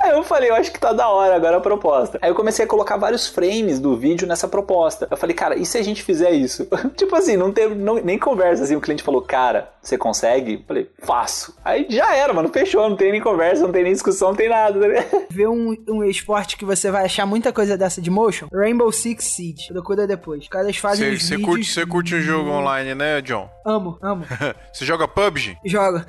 [0.00, 2.18] Aí eu falei, eu acho que tá da hora agora a proposta.
[2.20, 5.08] Aí eu comecei a colocar vários frames do vídeo nessa proposta.
[5.10, 6.68] Eu falei, cara, e se a gente fizer isso?
[6.94, 8.76] tipo assim, não teve não- nem conversa assim.
[8.76, 10.54] O cliente falou, cara, você consegue?
[10.54, 11.56] Eu falei, faço.
[11.64, 12.88] Aí já era, mano, fechou.
[12.88, 14.78] Não tem nem conversa, não tem nem discussão, não tem nada.
[14.86, 15.06] né?
[15.30, 18.46] Ver um, um esporte que você vai achar muita coisa dessa de motion?
[18.52, 19.68] Rainbow Six Siege.
[19.72, 20.42] Procura depois.
[20.42, 23.48] Os caras fazem Você curte, cê curte o jogo online, né, John?
[23.64, 24.26] Amo, amo.
[24.72, 25.56] Você joga PUBG?
[25.64, 26.06] Joga.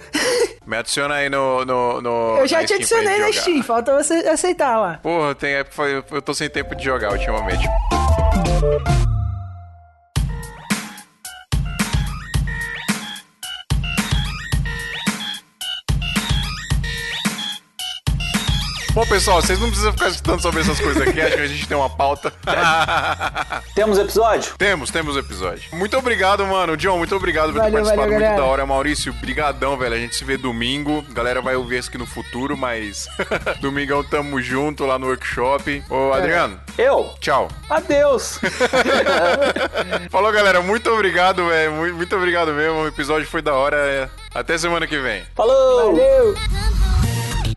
[0.65, 1.63] Me adiciona aí no.
[1.65, 3.31] no, no Eu já te adicionei na.
[3.31, 4.99] Steam, falta você aceitar lá.
[5.01, 7.65] Porra, tem, é, foi- eu tô sem tempo de jogar ultimamente.
[18.95, 21.19] Bom, pessoal, vocês não precisam ficar escutando sobre essas coisas aqui.
[21.19, 22.31] Acho que a gente tem uma pauta.
[23.75, 24.53] Temos episódio?
[24.57, 25.63] temos, temos episódio.
[25.73, 26.77] Muito obrigado, mano.
[26.77, 27.97] John, muito obrigado por ter participado.
[27.97, 28.37] valeu, muito galera.
[28.41, 28.65] da hora.
[28.65, 29.95] Maurício, brigadão, velho.
[29.95, 31.03] A gente se vê domingo.
[31.09, 33.05] A galera vai ouvir isso aqui no futuro, mas...
[33.59, 35.83] Domingão tamo junto lá no workshop.
[35.89, 37.13] Ô, Adriano, Eu?
[37.19, 37.49] tchau.
[37.69, 38.39] Adeus!
[40.09, 40.61] Falou, galera.
[40.61, 41.73] Muito obrigado, velho.
[41.73, 42.83] Muito, muito obrigado mesmo.
[42.83, 43.75] O episódio foi da hora.
[43.75, 44.09] é.
[44.33, 45.23] Até semana que vem.
[45.35, 45.91] Falou!
[45.91, 47.04] Valeu!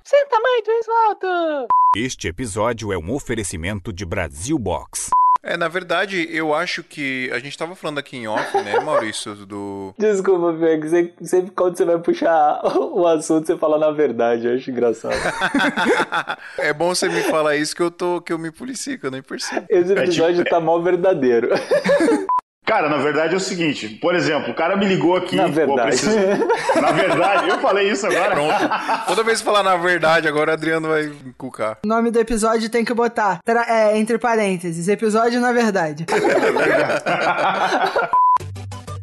[0.08, 1.66] Senta mãe do Esmalto!
[1.94, 5.10] Este episódio é um oferecimento de Brasil Box.
[5.42, 9.34] É, na verdade, eu acho que a gente tava falando aqui em off, né, Maurício,
[9.34, 9.92] do...
[9.98, 14.54] Desculpa, Peg, sempre, sempre quando você vai puxar o assunto, você fala na verdade, eu
[14.54, 15.12] acho engraçado.
[16.56, 19.10] é bom você me falar isso que eu tô, que eu me policio, que eu
[19.10, 19.66] nem percebo.
[19.68, 21.50] Esse episódio tá mal verdadeiro.
[22.68, 25.36] Cara, na verdade é o seguinte, por exemplo, o cara me ligou aqui.
[25.36, 25.88] Na pô, verdade.
[25.88, 26.16] preciso-
[26.80, 28.30] Na verdade, eu falei isso agora.
[28.30, 28.70] Pronto.
[29.06, 31.78] Toda vez que falar na verdade, agora o Adriano vai encucar.
[31.82, 36.04] O nome do episódio tem que botar, tra- é, entre parênteses, episódio na verdade.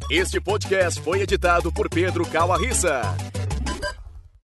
[0.08, 3.02] Este podcast foi editado por Pedro Calarissa.